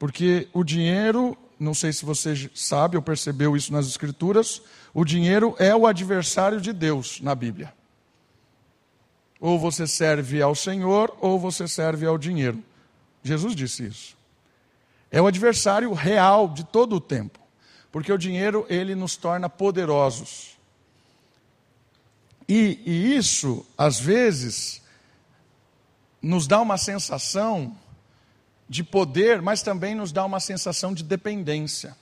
Porque 0.00 0.48
o 0.54 0.64
dinheiro 0.64 1.36
não 1.58 1.74
sei 1.74 1.92
se 1.92 2.06
você 2.06 2.50
sabe 2.54 2.96
ou 2.96 3.02
percebeu 3.02 3.54
isso 3.54 3.70
nas 3.70 3.86
Escrituras, 3.86 4.62
o 4.94 5.04
dinheiro 5.04 5.54
é 5.58 5.76
o 5.76 5.86
adversário 5.86 6.58
de 6.58 6.72
Deus 6.72 7.20
na 7.20 7.34
Bíblia. 7.34 7.70
Ou 9.38 9.58
você 9.58 9.86
serve 9.86 10.40
ao 10.40 10.54
Senhor, 10.54 11.14
ou 11.20 11.38
você 11.38 11.68
serve 11.68 12.06
ao 12.06 12.16
dinheiro. 12.16 12.64
Jesus 13.22 13.54
disse 13.54 13.86
isso. 13.86 14.16
É 15.10 15.20
o 15.20 15.26
adversário 15.26 15.92
real 15.92 16.48
de 16.48 16.64
todo 16.64 16.96
o 16.96 17.00
tempo. 17.00 17.38
Porque 17.92 18.10
o 18.10 18.16
dinheiro, 18.16 18.64
ele 18.70 18.94
nos 18.94 19.16
torna 19.16 19.50
poderosos. 19.50 20.56
E, 22.48 22.80
e 22.86 23.16
isso, 23.16 23.66
às 23.76 24.00
vezes, 24.00 24.80
nos 26.22 26.46
dá 26.46 26.58
uma 26.58 26.78
sensação 26.78 27.76
de 28.70 28.84
poder, 28.84 29.42
mas 29.42 29.62
também 29.62 29.96
nos 29.96 30.12
dá 30.12 30.24
uma 30.24 30.38
sensação 30.38 30.94
de 30.94 31.02
dependência. 31.02 31.96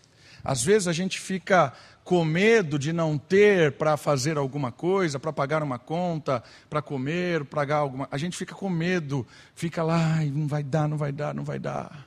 Às 0.44 0.62
vezes 0.62 0.86
a 0.86 0.92
gente 0.92 1.18
fica 1.18 1.72
com 2.04 2.22
medo 2.26 2.78
de 2.78 2.92
não 2.92 3.16
ter 3.16 3.72
para 3.72 3.96
fazer 3.96 4.36
alguma 4.36 4.70
coisa, 4.70 5.18
para 5.18 5.32
pagar 5.32 5.62
uma 5.62 5.78
conta, 5.78 6.44
para 6.68 6.82
comer, 6.82 7.42
para 7.46 7.60
pagar 7.60 7.76
alguma. 7.76 8.06
A 8.10 8.18
gente 8.18 8.36
fica 8.36 8.54
com 8.54 8.68
medo, 8.68 9.26
fica 9.54 9.82
lá, 9.82 10.16
não 10.26 10.46
vai 10.46 10.62
dar, 10.62 10.86
não 10.86 10.98
vai 10.98 11.10
dar, 11.10 11.34
não 11.34 11.42
vai 11.42 11.58
dar. 11.58 12.06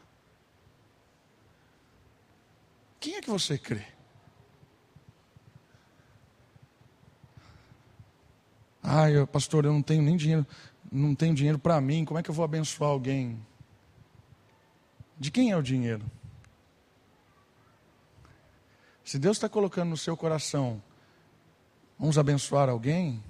Quem 3.00 3.15
é 3.15 3.21
que 3.21 3.32
você 3.32 3.58
crê? 3.58 3.82
Ai, 8.84 9.26
pastor, 9.26 9.65
eu 9.65 9.74
não 9.74 9.82
tenho 9.82 10.04
nem 10.04 10.15
dinheiro, 10.15 10.45
não 10.91 11.15
tenho 11.15 11.34
dinheiro 11.34 11.58
para 11.58 11.82
mim, 11.82 12.06
como 12.06 12.19
é 12.19 12.24
que 12.24 12.30
eu 12.30 12.36
vou 12.36 12.45
abençoar 12.45 12.91
alguém? 12.91 13.39
De 15.21 15.29
quem 15.29 15.51
é 15.51 15.55
o 15.55 15.62
dinheiro? 15.62 16.03
Se 19.05 19.19
Deus 19.19 19.38
está 19.38 19.47
colocando 19.47 19.91
no 19.91 19.97
seu 19.97 20.17
coração, 20.17 20.81
vamos 21.99 22.17
abençoar 22.17 22.67
alguém, 22.67 23.23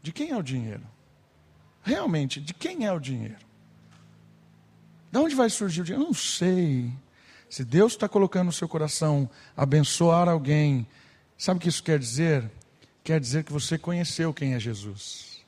de 0.00 0.12
quem 0.12 0.30
é 0.30 0.36
o 0.36 0.42
dinheiro? 0.42 0.86
Realmente, 1.82 2.40
de 2.40 2.54
quem 2.54 2.86
é 2.86 2.92
o 2.92 3.00
dinheiro? 3.00 3.44
De 5.10 5.18
onde 5.18 5.34
vai 5.34 5.50
surgir 5.50 5.80
o 5.80 5.84
dinheiro? 5.84 6.06
Não 6.06 6.14
sei. 6.14 6.92
Se 7.50 7.64
Deus 7.64 7.94
está 7.94 8.08
colocando 8.08 8.46
no 8.46 8.52
seu 8.52 8.68
coração 8.68 9.28
abençoar 9.56 10.28
alguém, 10.28 10.86
sabe 11.36 11.58
o 11.58 11.60
que 11.60 11.68
isso 11.68 11.82
quer 11.82 11.98
dizer? 11.98 12.48
Quer 13.02 13.18
dizer 13.18 13.42
que 13.42 13.52
você 13.52 13.76
conheceu 13.76 14.32
quem 14.32 14.54
é 14.54 14.60
Jesus. 14.60 15.44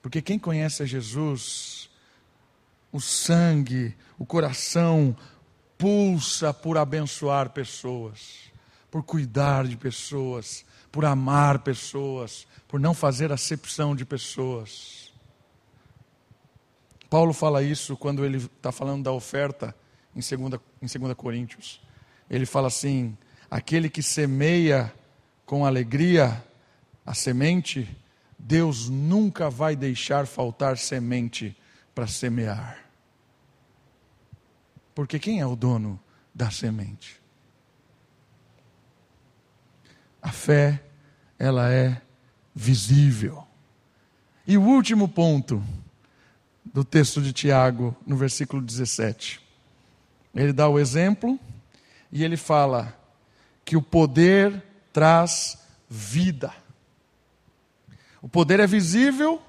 Porque 0.00 0.22
quem 0.22 0.38
conhece 0.38 0.82
a 0.82 0.86
Jesus 0.86 1.87
o 2.92 3.00
sangue, 3.00 3.96
o 4.18 4.24
coração 4.24 5.16
pulsa 5.76 6.52
por 6.52 6.76
abençoar 6.76 7.50
pessoas, 7.50 8.50
por 8.90 9.02
cuidar 9.02 9.66
de 9.66 9.76
pessoas, 9.76 10.64
por 10.90 11.04
amar 11.04 11.60
pessoas, 11.60 12.46
por 12.66 12.80
não 12.80 12.94
fazer 12.94 13.30
acepção 13.30 13.94
de 13.94 14.04
pessoas. 14.04 15.12
Paulo 17.08 17.32
fala 17.32 17.62
isso 17.62 17.96
quando 17.96 18.24
ele 18.24 18.38
está 18.38 18.70
falando 18.72 19.04
da 19.04 19.12
oferta 19.12 19.74
em 20.14 20.20
2, 20.20 20.60
em 20.82 20.98
2 20.98 21.14
Coríntios. 21.14 21.80
Ele 22.28 22.44
fala 22.44 22.68
assim: 22.68 23.16
aquele 23.50 23.88
que 23.88 24.02
semeia 24.02 24.92
com 25.46 25.64
alegria 25.64 26.44
a 27.06 27.14
semente, 27.14 27.88
Deus 28.38 28.88
nunca 28.88 29.48
vai 29.48 29.74
deixar 29.74 30.26
faltar 30.26 30.76
semente 30.76 31.56
para 31.98 32.06
semear. 32.06 32.78
Porque 34.94 35.18
quem 35.18 35.40
é 35.40 35.46
o 35.46 35.56
dono 35.56 35.98
da 36.32 36.48
semente? 36.48 37.20
A 40.22 40.30
fé, 40.30 40.80
ela 41.36 41.72
é 41.72 42.00
visível. 42.54 43.44
E 44.46 44.56
o 44.56 44.62
último 44.62 45.08
ponto 45.08 45.60
do 46.64 46.84
texto 46.84 47.20
de 47.20 47.32
Tiago, 47.32 47.96
no 48.06 48.16
versículo 48.16 48.62
17. 48.62 49.40
Ele 50.32 50.52
dá 50.52 50.68
o 50.68 50.78
exemplo 50.78 51.36
e 52.12 52.22
ele 52.22 52.36
fala 52.36 52.96
que 53.64 53.76
o 53.76 53.82
poder 53.82 54.62
traz 54.92 55.58
vida. 55.90 56.54
O 58.22 58.28
poder 58.28 58.60
é 58.60 58.68
visível 58.68 59.42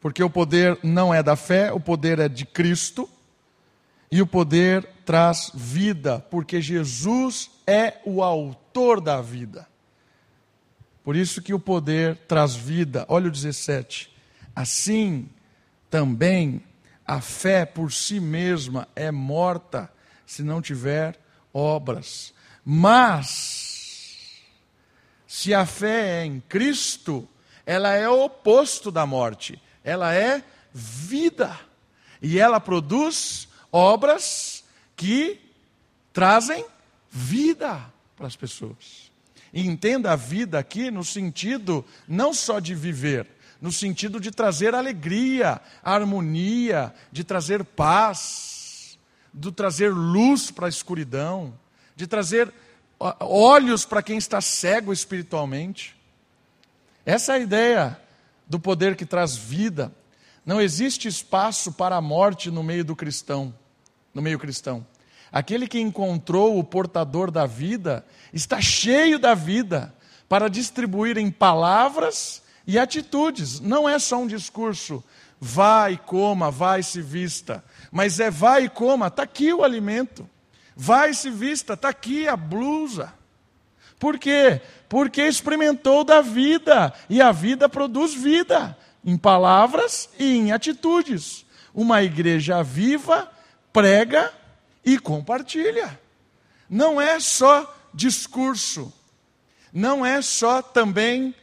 porque 0.00 0.22
o 0.22 0.30
poder 0.30 0.78
não 0.82 1.12
é 1.12 1.22
da 1.22 1.36
fé, 1.36 1.72
o 1.72 1.80
poder 1.80 2.18
é 2.18 2.28
de 2.28 2.46
Cristo. 2.46 3.08
E 4.10 4.22
o 4.22 4.26
poder 4.26 4.88
traz 5.04 5.50
vida, 5.54 6.18
porque 6.30 6.62
Jesus 6.62 7.50
é 7.66 8.00
o 8.06 8.22
autor 8.22 9.02
da 9.02 9.20
vida. 9.20 9.68
Por 11.04 11.14
isso 11.14 11.42
que 11.42 11.52
o 11.52 11.60
poder 11.60 12.16
traz 12.28 12.54
vida. 12.54 13.04
Olha 13.08 13.28
o 13.28 13.30
17. 13.30 14.10
Assim, 14.56 15.28
também 15.90 16.62
a 17.06 17.20
fé 17.20 17.66
por 17.66 17.92
si 17.92 18.18
mesma 18.18 18.88
é 18.96 19.10
morta 19.10 19.90
se 20.24 20.42
não 20.42 20.62
tiver 20.62 21.18
obras. 21.52 22.32
Mas, 22.64 24.42
se 25.26 25.52
a 25.52 25.66
fé 25.66 26.22
é 26.22 26.24
em 26.24 26.40
Cristo, 26.40 27.28
ela 27.66 27.92
é 27.92 28.08
o 28.08 28.24
oposto 28.24 28.90
da 28.90 29.04
morte 29.04 29.60
ela 29.84 30.14
é 30.14 30.42
vida. 30.72 31.58
E 32.20 32.38
ela 32.38 32.60
produz 32.60 33.48
obras 33.70 34.64
que 34.96 35.40
trazem 36.12 36.64
vida 37.10 37.80
para 38.16 38.26
as 38.26 38.36
pessoas. 38.36 39.10
E 39.52 39.66
entenda 39.66 40.12
a 40.12 40.16
vida 40.16 40.58
aqui 40.58 40.90
no 40.90 41.04
sentido 41.04 41.84
não 42.06 42.34
só 42.34 42.58
de 42.58 42.74
viver, 42.74 43.26
no 43.60 43.72
sentido 43.72 44.20
de 44.20 44.30
trazer 44.30 44.74
alegria, 44.74 45.60
harmonia, 45.82 46.94
de 47.10 47.24
trazer 47.24 47.64
paz, 47.64 48.98
de 49.32 49.50
trazer 49.52 49.92
luz 49.92 50.50
para 50.50 50.66
a 50.66 50.68
escuridão, 50.68 51.58
de 51.96 52.06
trazer 52.06 52.52
olhos 53.20 53.84
para 53.84 54.02
quem 54.02 54.18
está 54.18 54.40
cego 54.40 54.92
espiritualmente. 54.92 55.96
Essa 57.06 57.32
é 57.32 57.36
a 57.36 57.40
ideia 57.40 58.00
do 58.48 58.58
poder 58.58 58.96
que 58.96 59.04
traz 59.04 59.36
vida. 59.36 59.92
Não 60.44 60.60
existe 60.60 61.06
espaço 61.06 61.72
para 61.72 61.96
a 61.96 62.00
morte 62.00 62.50
no 62.50 62.62
meio 62.62 62.84
do 62.84 62.96
cristão, 62.96 63.54
no 64.14 64.22
meio 64.22 64.38
cristão. 64.38 64.86
Aquele 65.30 65.68
que 65.68 65.78
encontrou 65.78 66.58
o 66.58 66.64
portador 66.64 67.30
da 67.30 67.44
vida 67.44 68.04
está 68.32 68.60
cheio 68.60 69.18
da 69.18 69.34
vida 69.34 69.94
para 70.28 70.48
distribuir 70.48 71.18
em 71.18 71.30
palavras 71.30 72.42
e 72.66 72.78
atitudes. 72.78 73.60
Não 73.60 73.88
é 73.88 73.98
só 73.98 74.18
um 74.18 74.26
discurso, 74.26 75.04
vai 75.38 75.94
e 75.94 75.98
coma, 75.98 76.50
vai 76.50 76.82
se 76.82 77.02
vista, 77.02 77.62
mas 77.90 78.18
é 78.18 78.30
vai 78.30 78.64
e 78.64 78.68
coma, 78.68 79.08
está 79.08 79.22
aqui 79.22 79.52
o 79.52 79.62
alimento. 79.62 80.28
Vai 80.74 81.12
se 81.12 81.28
vista, 81.28 81.74
está 81.74 81.88
aqui 81.88 82.28
a 82.28 82.36
blusa. 82.36 83.12
Por 83.98 84.18
quê? 84.18 84.60
Porque 84.88 85.22
experimentou 85.22 86.04
da 86.04 86.20
vida, 86.20 86.92
e 87.08 87.20
a 87.20 87.32
vida 87.32 87.68
produz 87.68 88.14
vida, 88.14 88.76
em 89.04 89.16
palavras 89.16 90.08
e 90.18 90.36
em 90.36 90.52
atitudes. 90.52 91.44
Uma 91.74 92.02
igreja 92.02 92.62
viva 92.62 93.30
prega 93.72 94.32
e 94.84 94.98
compartilha. 94.98 95.98
Não 96.68 97.00
é 97.00 97.18
só 97.18 97.74
discurso, 97.92 98.92
não 99.72 100.04
é 100.04 100.22
só 100.22 100.62
também 100.62 101.34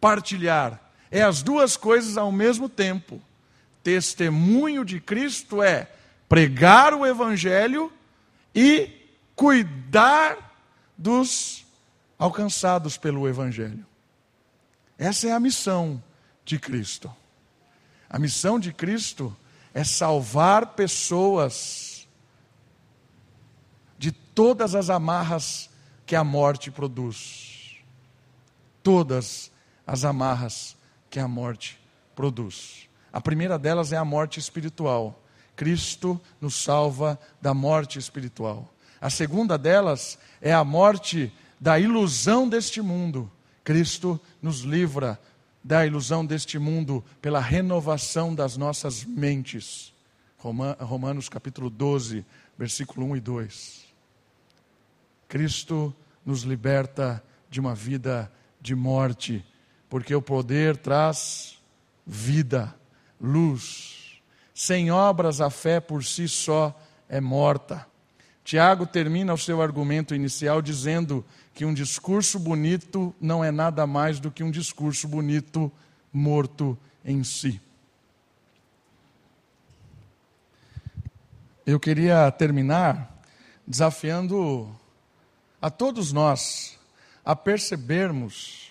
partilhar, 0.00 0.80
é 1.10 1.22
as 1.22 1.42
duas 1.42 1.76
coisas 1.76 2.16
ao 2.16 2.32
mesmo 2.32 2.68
tempo. 2.68 3.20
Testemunho 3.82 4.84
de 4.84 5.00
Cristo 5.00 5.62
é 5.62 5.88
pregar 6.28 6.94
o 6.94 7.04
Evangelho 7.04 7.92
e 8.54 8.90
cuidar 9.34 10.54
dos 10.96 11.63
alcançados 12.24 12.96
pelo 12.96 13.28
Evangelho. 13.28 13.84
Essa 14.96 15.28
é 15.28 15.32
a 15.32 15.38
missão 15.38 16.02
de 16.42 16.58
Cristo. 16.58 17.14
A 18.08 18.18
missão 18.18 18.58
de 18.58 18.72
Cristo 18.72 19.36
é 19.74 19.84
salvar 19.84 20.68
pessoas 20.68 22.08
de 23.98 24.10
todas 24.10 24.74
as 24.74 24.88
amarras 24.88 25.68
que 26.06 26.16
a 26.16 26.24
morte 26.24 26.70
produz. 26.70 27.76
Todas 28.82 29.52
as 29.86 30.02
amarras 30.02 30.78
que 31.10 31.20
a 31.20 31.28
morte 31.28 31.78
produz. 32.16 32.88
A 33.12 33.20
primeira 33.20 33.58
delas 33.58 33.92
é 33.92 33.98
a 33.98 34.04
morte 34.04 34.40
espiritual. 34.40 35.22
Cristo 35.54 36.18
nos 36.40 36.54
salva 36.54 37.20
da 37.38 37.52
morte 37.52 37.98
espiritual. 37.98 38.72
A 38.98 39.10
segunda 39.10 39.58
delas 39.58 40.18
é 40.40 40.54
a 40.54 40.64
morte 40.64 41.30
da 41.64 41.80
ilusão 41.80 42.46
deste 42.46 42.82
mundo. 42.82 43.32
Cristo 43.64 44.20
nos 44.42 44.60
livra 44.60 45.18
da 45.64 45.86
ilusão 45.86 46.24
deste 46.26 46.58
mundo 46.58 47.02
pela 47.22 47.40
renovação 47.40 48.34
das 48.34 48.58
nossas 48.58 49.02
mentes. 49.02 49.94
Romanos 50.36 51.30
capítulo 51.30 51.70
12, 51.70 52.22
versículo 52.58 53.06
1 53.06 53.16
e 53.16 53.20
2. 53.20 53.84
Cristo 55.26 55.96
nos 56.22 56.42
liberta 56.42 57.24
de 57.48 57.60
uma 57.60 57.74
vida 57.74 58.30
de 58.60 58.74
morte, 58.74 59.42
porque 59.88 60.14
o 60.14 60.20
poder 60.20 60.76
traz 60.76 61.58
vida, 62.06 62.74
luz. 63.18 64.20
Sem 64.52 64.90
obras, 64.90 65.40
a 65.40 65.48
fé 65.48 65.80
por 65.80 66.04
si 66.04 66.28
só 66.28 66.78
é 67.08 67.22
morta. 67.22 67.86
Tiago 68.44 68.86
termina 68.86 69.32
o 69.32 69.38
seu 69.38 69.62
argumento 69.62 70.14
inicial 70.14 70.60
dizendo 70.60 71.24
que 71.54 71.64
um 71.64 71.72
discurso 71.72 72.38
bonito 72.38 73.14
não 73.20 73.44
é 73.44 73.52
nada 73.52 73.86
mais 73.86 74.18
do 74.18 74.30
que 74.30 74.42
um 74.42 74.50
discurso 74.50 75.06
bonito 75.06 75.70
morto 76.12 76.76
em 77.04 77.22
si. 77.22 77.60
Eu 81.64 81.78
queria 81.78 82.30
terminar 82.32 83.22
desafiando 83.66 84.68
a 85.62 85.70
todos 85.70 86.12
nós 86.12 86.78
a 87.24 87.36
percebermos 87.36 88.70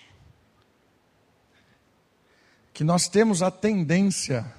que 2.73 2.84
nós 2.84 3.07
temos 3.07 3.41
a 3.41 3.49
tendência 3.49 4.53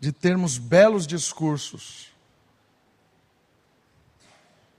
de 0.00 0.10
termos 0.10 0.58
belos 0.58 1.06
discursos, 1.06 2.08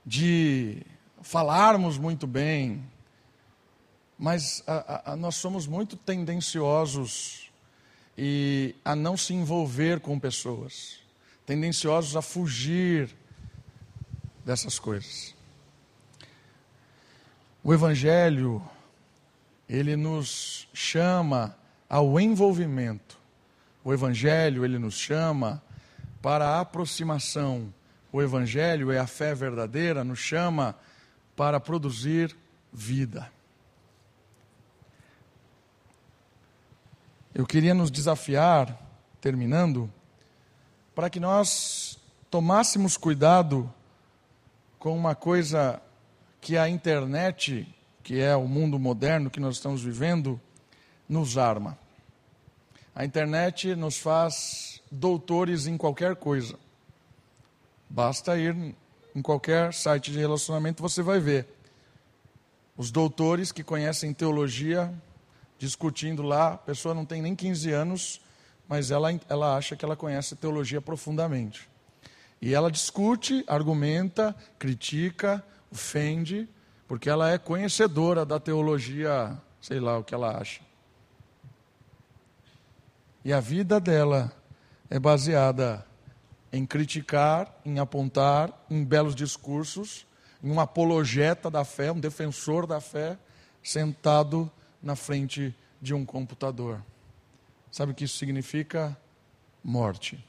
de 0.06 0.86
falarmos 1.22 1.98
muito 1.98 2.26
bem, 2.28 2.84
mas 4.18 4.64
a, 4.68 5.14
a, 5.14 5.16
nós 5.16 5.36
somos 5.36 5.66
muito 5.66 5.96
tendenciosos 5.96 7.52
e 8.18 8.76
a 8.84 8.96
não 8.96 9.18
se 9.18 9.34
envolver 9.34 10.00
com 10.00 10.20
pessoas, 10.20 11.00
tendenciosos 11.46 12.16
a 12.16 12.22
fugir 12.22 13.16
dessas 14.46 14.78
coisas. 14.78 15.36
O 17.64 17.74
Evangelho, 17.74 18.62
ele 19.70 19.96
nos 19.96 20.68
chama 20.74 21.56
ao 21.90 22.20
envolvimento. 22.20 23.18
O 23.84 23.94
Evangelho, 23.94 24.66
ele 24.66 24.80
nos 24.80 24.96
chama 24.96 25.62
para 26.22 26.48
a 26.48 26.60
aproximação. 26.62 27.74
O 28.12 28.22
Evangelho 28.22 28.92
é 28.92 29.00
a 29.00 29.08
fé 29.08 29.34
verdadeira, 29.34 30.04
nos 30.04 30.20
chama 30.20 30.76
para 31.42 31.60
produzir 31.60 32.38
vida. 32.72 33.32
Eu 37.34 37.48
queria 37.48 37.74
nos 37.74 37.90
desafiar, 37.90 38.80
terminando, 39.20 39.92
para 40.94 41.10
que 41.10 41.20
nós 41.20 41.98
tomássemos 42.30 42.96
cuidado 42.96 43.74
com 44.78 44.96
uma 44.96 45.16
coisa 45.16 45.82
que 46.40 46.60
a 46.60 46.70
internet, 46.70 47.68
que 48.04 48.22
é 48.22 48.36
o 48.36 48.48
mundo 48.48 48.78
moderno 48.78 49.32
que 49.32 49.40
nós 49.40 49.56
estamos 49.56 49.82
vivendo, 49.82 50.40
nos 51.10 51.40
arma. 51.40 51.76
A 52.94 53.04
internet 53.04 53.76
nos 53.76 53.98
faz 53.98 54.80
doutores 54.92 55.66
em 55.66 55.76
qualquer 55.76 56.18
coisa. 56.18 56.56
Basta 57.90 58.38
ir 58.38 58.76
em 59.16 59.22
qualquer 59.22 59.74
site 59.74 60.12
de 60.12 60.20
relacionamento, 60.20 60.82
você 60.82 61.02
vai 61.02 61.20
ver. 61.20 61.48
Os 62.78 62.92
doutores 62.92 63.52
que 63.52 63.64
conhecem 63.64 64.14
teologia 64.14 64.94
discutindo 65.58 66.24
lá, 66.24 66.54
a 66.54 66.58
pessoa 66.58 66.96
não 66.96 67.06
tem 67.06 67.22
nem 67.22 67.36
15 67.36 67.72
anos, 67.72 68.22
mas 68.68 68.90
ela, 68.90 69.10
ela 69.30 69.56
acha 69.56 69.76
que 69.76 69.86
ela 69.86 69.96
conhece 69.96 70.36
teologia 70.36 70.82
profundamente. 70.82 71.70
E 72.42 72.56
ela 72.56 72.72
discute, 72.72 73.44
argumenta, 73.48 74.36
critica, 74.58 75.44
ofende, 75.72 76.50
porque 76.88 77.10
ela 77.10 77.30
é 77.30 77.38
conhecedora 77.38 78.26
da 78.26 78.40
teologia, 78.40 79.38
sei 79.62 79.80
lá 79.80 80.00
o 80.00 80.04
que 80.04 80.16
ela 80.16 80.38
acha. 80.38 80.62
E 83.24 83.32
a 83.32 83.40
vida 83.40 83.80
dela 83.80 84.32
é 84.90 84.98
baseada 84.98 85.86
em 86.52 86.66
criticar, 86.66 87.54
em 87.66 87.80
apontar, 87.80 88.52
em 88.70 88.84
belos 88.84 89.16
discursos, 89.16 90.06
em 90.44 90.52
um 90.52 90.60
apologeta 90.60 91.50
da 91.50 91.64
fé, 91.64 91.92
um 91.92 92.00
defensor 92.00 92.68
da 92.68 92.82
fé, 92.82 93.18
sentado 93.64 94.52
na 94.82 94.96
frente 94.96 95.56
de 95.82 95.94
um 95.94 96.06
computador. 96.06 96.84
Sabe 97.72 97.92
o 97.92 97.96
que 97.96 98.06
isso 98.06 98.18
significa? 98.18 98.98
Morte. 99.64 100.24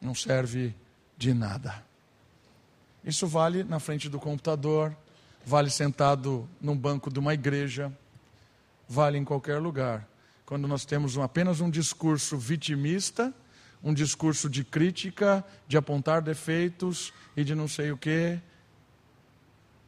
Não 0.00 0.14
serve 0.14 0.74
de 1.16 1.32
nada. 1.32 1.82
Isso 3.04 3.26
vale 3.26 3.64
na 3.64 3.78
frente 3.78 4.08
do 4.08 4.18
computador, 4.18 4.94
vale 5.46 5.70
sentado 5.70 6.48
num 6.60 6.76
banco 6.76 7.10
de 7.10 7.18
uma 7.18 7.32
igreja, 7.32 7.92
vale 8.88 9.16
em 9.16 9.24
qualquer 9.24 9.58
lugar 9.58 10.06
quando 10.48 10.66
nós 10.66 10.86
temos 10.86 11.14
um, 11.14 11.22
apenas 11.22 11.60
um 11.60 11.68
discurso 11.68 12.38
vitimista, 12.38 13.34
um 13.82 13.94
discurso 13.94 14.48
de 14.48 14.64
crítica, 14.64 15.44
de 15.66 15.76
apontar 15.76 16.22
defeitos 16.22 17.12
e 17.36 17.44
de 17.44 17.54
não 17.54 17.68
sei 17.68 17.92
o 17.92 17.96
que, 17.96 18.38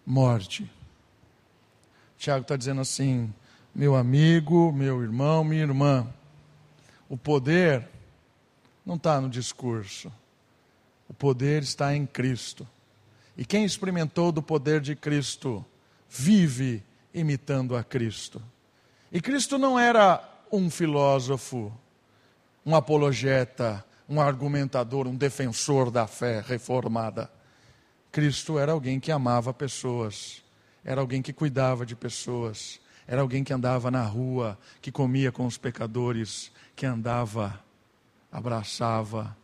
morte. 0.07 0.70
Tiago 2.16 2.43
está 2.43 2.57
dizendo 2.57 2.80
assim: 2.80 3.32
meu 3.74 3.95
amigo, 3.97 4.72
meu 4.72 5.03
irmão, 5.03 5.45
minha 5.45 5.62
irmã, 5.62 6.07
o 7.09 7.16
poder 7.16 7.88
não 8.84 8.97
está 8.97 9.20
no 9.20 9.28
discurso, 9.28 10.12
o 11.09 11.14
poder 11.14 11.62
está 11.62 11.95
em 11.95 12.07
Cristo. 12.07 12.66
E 13.36 13.45
quem 13.45 13.64
experimentou 13.64 14.30
do 14.30 14.43
poder 14.43 14.80
de 14.80 14.95
Cristo 14.95 15.64
vive 16.09 16.82
imitando 17.14 17.76
a 17.76 17.82
Cristo. 17.82 18.43
E 19.11 19.20
Cristo 19.20 19.57
não 19.57 19.78
era 19.78 20.22
um 20.53 20.68
filósofo, 20.68 21.72
um 22.70 22.76
apologeta, 22.76 23.84
um 24.08 24.20
argumentador, 24.20 25.08
um 25.08 25.16
defensor 25.16 25.90
da 25.90 26.06
fé 26.06 26.40
reformada. 26.40 27.28
Cristo 28.12 28.60
era 28.60 28.70
alguém 28.70 29.00
que 29.00 29.10
amava 29.10 29.52
pessoas, 29.52 30.40
era 30.84 31.00
alguém 31.00 31.20
que 31.20 31.32
cuidava 31.32 31.84
de 31.84 31.96
pessoas, 31.96 32.80
era 33.08 33.22
alguém 33.22 33.42
que 33.42 33.52
andava 33.52 33.90
na 33.90 34.04
rua, 34.04 34.56
que 34.80 34.92
comia 34.92 35.32
com 35.32 35.46
os 35.46 35.58
pecadores, 35.58 36.52
que 36.76 36.86
andava, 36.86 37.58
abraçava, 38.30 39.36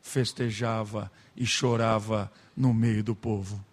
festejava 0.00 1.08
e 1.36 1.46
chorava 1.46 2.32
no 2.56 2.74
meio 2.74 3.04
do 3.04 3.14
povo. 3.14 3.64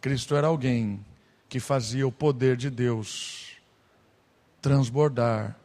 Cristo 0.00 0.36
era 0.36 0.46
alguém 0.46 1.04
que 1.48 1.58
fazia 1.58 2.06
o 2.06 2.12
poder 2.12 2.56
de 2.56 2.70
Deus 2.70 3.56
transbordar 4.62 5.57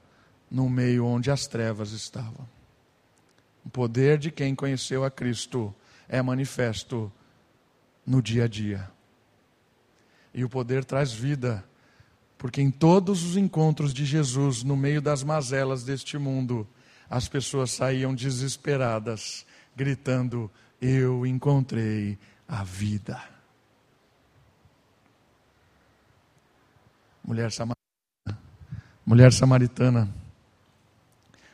no 0.53 0.69
meio 0.69 1.03
onde 1.03 1.31
as 1.31 1.47
trevas 1.47 1.91
estavam. 1.93 2.47
O 3.65 3.69
poder 3.71 4.19
de 4.19 4.29
quem 4.29 4.53
conheceu 4.53 5.03
a 5.03 5.09
Cristo 5.09 5.73
é 6.07 6.21
manifesto 6.21 7.11
no 8.05 8.21
dia 8.21 8.43
a 8.43 8.47
dia. 8.47 8.87
E 10.31 10.45
o 10.45 10.49
poder 10.49 10.85
traz 10.85 11.11
vida, 11.11 11.65
porque 12.37 12.61
em 12.61 12.69
todos 12.69 13.23
os 13.23 13.35
encontros 13.35 13.91
de 13.91 14.05
Jesus, 14.05 14.63
no 14.63 14.77
meio 14.77 15.01
das 15.01 15.23
mazelas 15.23 15.83
deste 15.83 16.19
mundo, 16.19 16.67
as 17.09 17.27
pessoas 17.27 17.71
saíam 17.71 18.13
desesperadas, 18.13 19.47
gritando: 19.75 20.51
Eu 20.79 21.25
encontrei 21.25 22.17
a 22.47 22.63
vida. 22.63 23.19
Mulher 27.23 27.51
samaritana, 27.51 28.41
mulher 29.05 29.31
samaritana, 29.31 30.22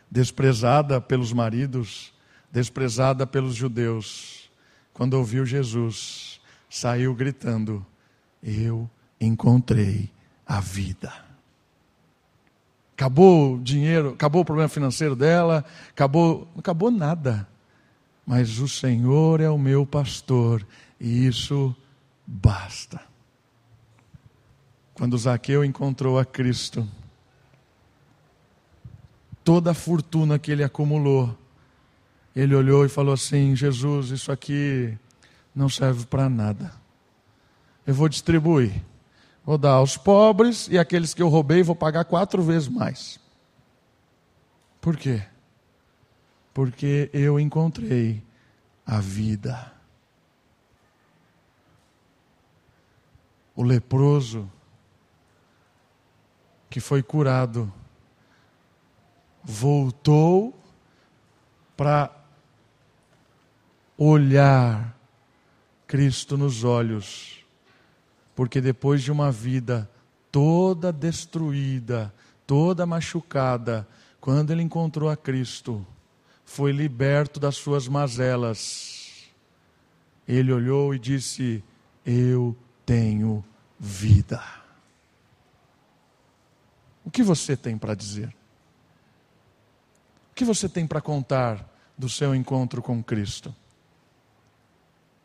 desprezada 0.10 1.00
pelos 1.00 1.32
maridos, 1.34 2.14
desprezada 2.52 3.28
pelos 3.28 3.56
judeus, 3.56 4.50
quando 4.94 5.14
ouviu 5.14 5.46
Jesus, 5.46 6.42
saiu 6.70 7.14
gritando: 7.14 7.86
Eu 8.42 8.90
encontrei 9.20 10.10
a 10.46 10.60
vida. 10.60 11.14
Acabou 12.94 13.56
o 13.56 13.60
dinheiro, 13.60 14.10
acabou 14.10 14.42
o 14.42 14.46
problema 14.46 14.68
financeiro 14.68 15.16
dela, 15.16 15.64
acabou, 15.90 16.50
não 16.54 16.60
acabou 16.60 16.92
nada. 16.92 17.48
Mas 18.26 18.60
o 18.60 18.68
Senhor 18.68 19.40
é 19.40 19.50
o 19.50 19.58
meu 19.58 19.86
pastor 19.86 20.68
e 21.00 21.26
isso 21.26 21.74
basta. 22.28 23.02
Quando 24.94 25.18
Zaqueu 25.18 25.64
encontrou 25.64 26.20
a 26.20 26.26
Cristo, 26.26 26.86
toda 29.50 29.72
a 29.72 29.74
fortuna 29.74 30.38
que 30.38 30.52
ele 30.52 30.64
acumulou, 30.64 31.36
ele 32.36 32.54
olhou 32.54 32.86
e 32.86 32.88
falou 32.88 33.16
assim: 33.16 33.56
Jesus, 33.56 34.12
isso 34.12 34.32
aqui 34.32 34.96
não 35.56 35.68
serve 35.68 36.06
para 36.06 36.30
nada. 36.30 36.72
Eu 37.84 37.96
vou 37.96 38.08
distribuir. 38.08 38.80
Vou 39.44 39.58
dar 39.58 39.72
aos 39.72 39.98
pobres 39.98 40.68
e 40.68 40.78
aqueles 40.78 41.16
que 41.16 41.22
eu 41.24 41.30
roubei, 41.30 41.64
vou 41.64 41.76
pagar 41.76 42.06
quatro 42.06 42.44
vezes 42.44 42.68
mais. 42.68 43.20
Por 44.80 44.96
quê? 44.96 45.24
Porque 46.54 47.10
eu 47.12 47.40
encontrei 47.40 48.22
a 48.86 49.00
vida. 49.00 49.74
O 53.56 53.64
leproso 53.64 54.48
que 56.70 56.80
foi 56.80 57.02
curado 57.02 57.74
voltou 59.52 60.56
para 61.76 62.16
olhar 63.98 64.96
Cristo 65.88 66.38
nos 66.38 66.64
olhos 66.64 67.44
porque 68.40 68.62
depois 68.62 69.02
de 69.02 69.12
uma 69.12 69.34
vida 69.34 69.92
toda 70.32 70.94
destruída, 70.94 72.14
toda 72.48 72.86
machucada, 72.86 73.86
quando 74.22 74.52
ele 74.52 74.62
encontrou 74.62 75.10
a 75.10 75.18
Cristo, 75.18 75.86
foi 76.46 76.72
liberto 76.72 77.38
das 77.38 77.58
suas 77.58 77.86
mazelas. 77.90 79.30
Ele 80.26 80.54
olhou 80.54 80.96
e 80.96 81.00
disse: 81.00 81.62
Eu 82.06 82.56
tenho 82.86 83.44
vida. 83.78 84.42
O 87.04 87.12
que 87.12 87.24
você 87.24 87.58
tem 87.58 87.78
para 87.78 87.94
dizer? 87.94 88.34
Que 90.40 90.46
você 90.46 90.70
tem 90.70 90.88
para 90.88 91.02
contar 91.02 91.70
do 91.98 92.08
seu 92.08 92.34
encontro 92.34 92.82
com 92.82 93.04
Cristo? 93.04 93.54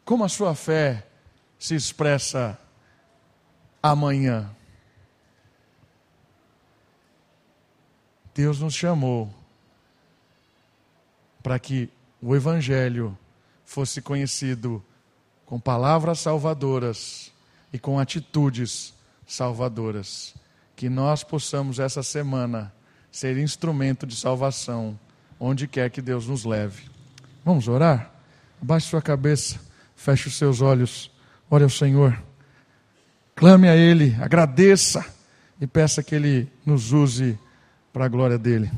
Como 0.04 0.24
a 0.24 0.28
sua 0.28 0.56
fé 0.56 1.06
se 1.56 1.76
expressa 1.76 2.58
amanhã. 3.80 4.50
Deus 8.34 8.58
nos 8.58 8.74
chamou 8.74 9.32
para 11.44 11.60
que 11.60 11.88
o 12.20 12.34
Evangelho 12.34 13.16
fosse 13.64 14.02
conhecido 14.02 14.84
com 15.46 15.60
palavras 15.60 16.18
salvadoras 16.18 17.30
e 17.72 17.78
com 17.78 18.00
atitudes 18.00 18.92
salvadoras. 19.24 20.34
Que 20.74 20.88
nós 20.88 21.22
possamos 21.22 21.78
essa 21.78 22.02
semana 22.02 22.73
ser 23.14 23.38
instrumento 23.38 24.08
de 24.08 24.16
salvação, 24.16 24.98
onde 25.38 25.68
quer 25.68 25.88
que 25.88 26.02
Deus 26.02 26.26
nos 26.26 26.44
leve. 26.44 26.90
Vamos 27.44 27.68
orar? 27.68 28.10
Abaixe 28.60 28.88
sua 28.88 29.00
cabeça, 29.00 29.60
feche 29.94 30.26
os 30.26 30.36
seus 30.36 30.60
olhos, 30.60 31.12
ore 31.48 31.62
ao 31.62 31.70
Senhor. 31.70 32.20
Clame 33.36 33.68
a 33.68 33.76
Ele, 33.76 34.16
agradeça 34.20 35.06
e 35.60 35.66
peça 35.66 36.02
que 36.02 36.12
Ele 36.12 36.50
nos 36.66 36.90
use 36.90 37.38
para 37.92 38.06
a 38.06 38.08
glória 38.08 38.36
dEle. 38.36 38.68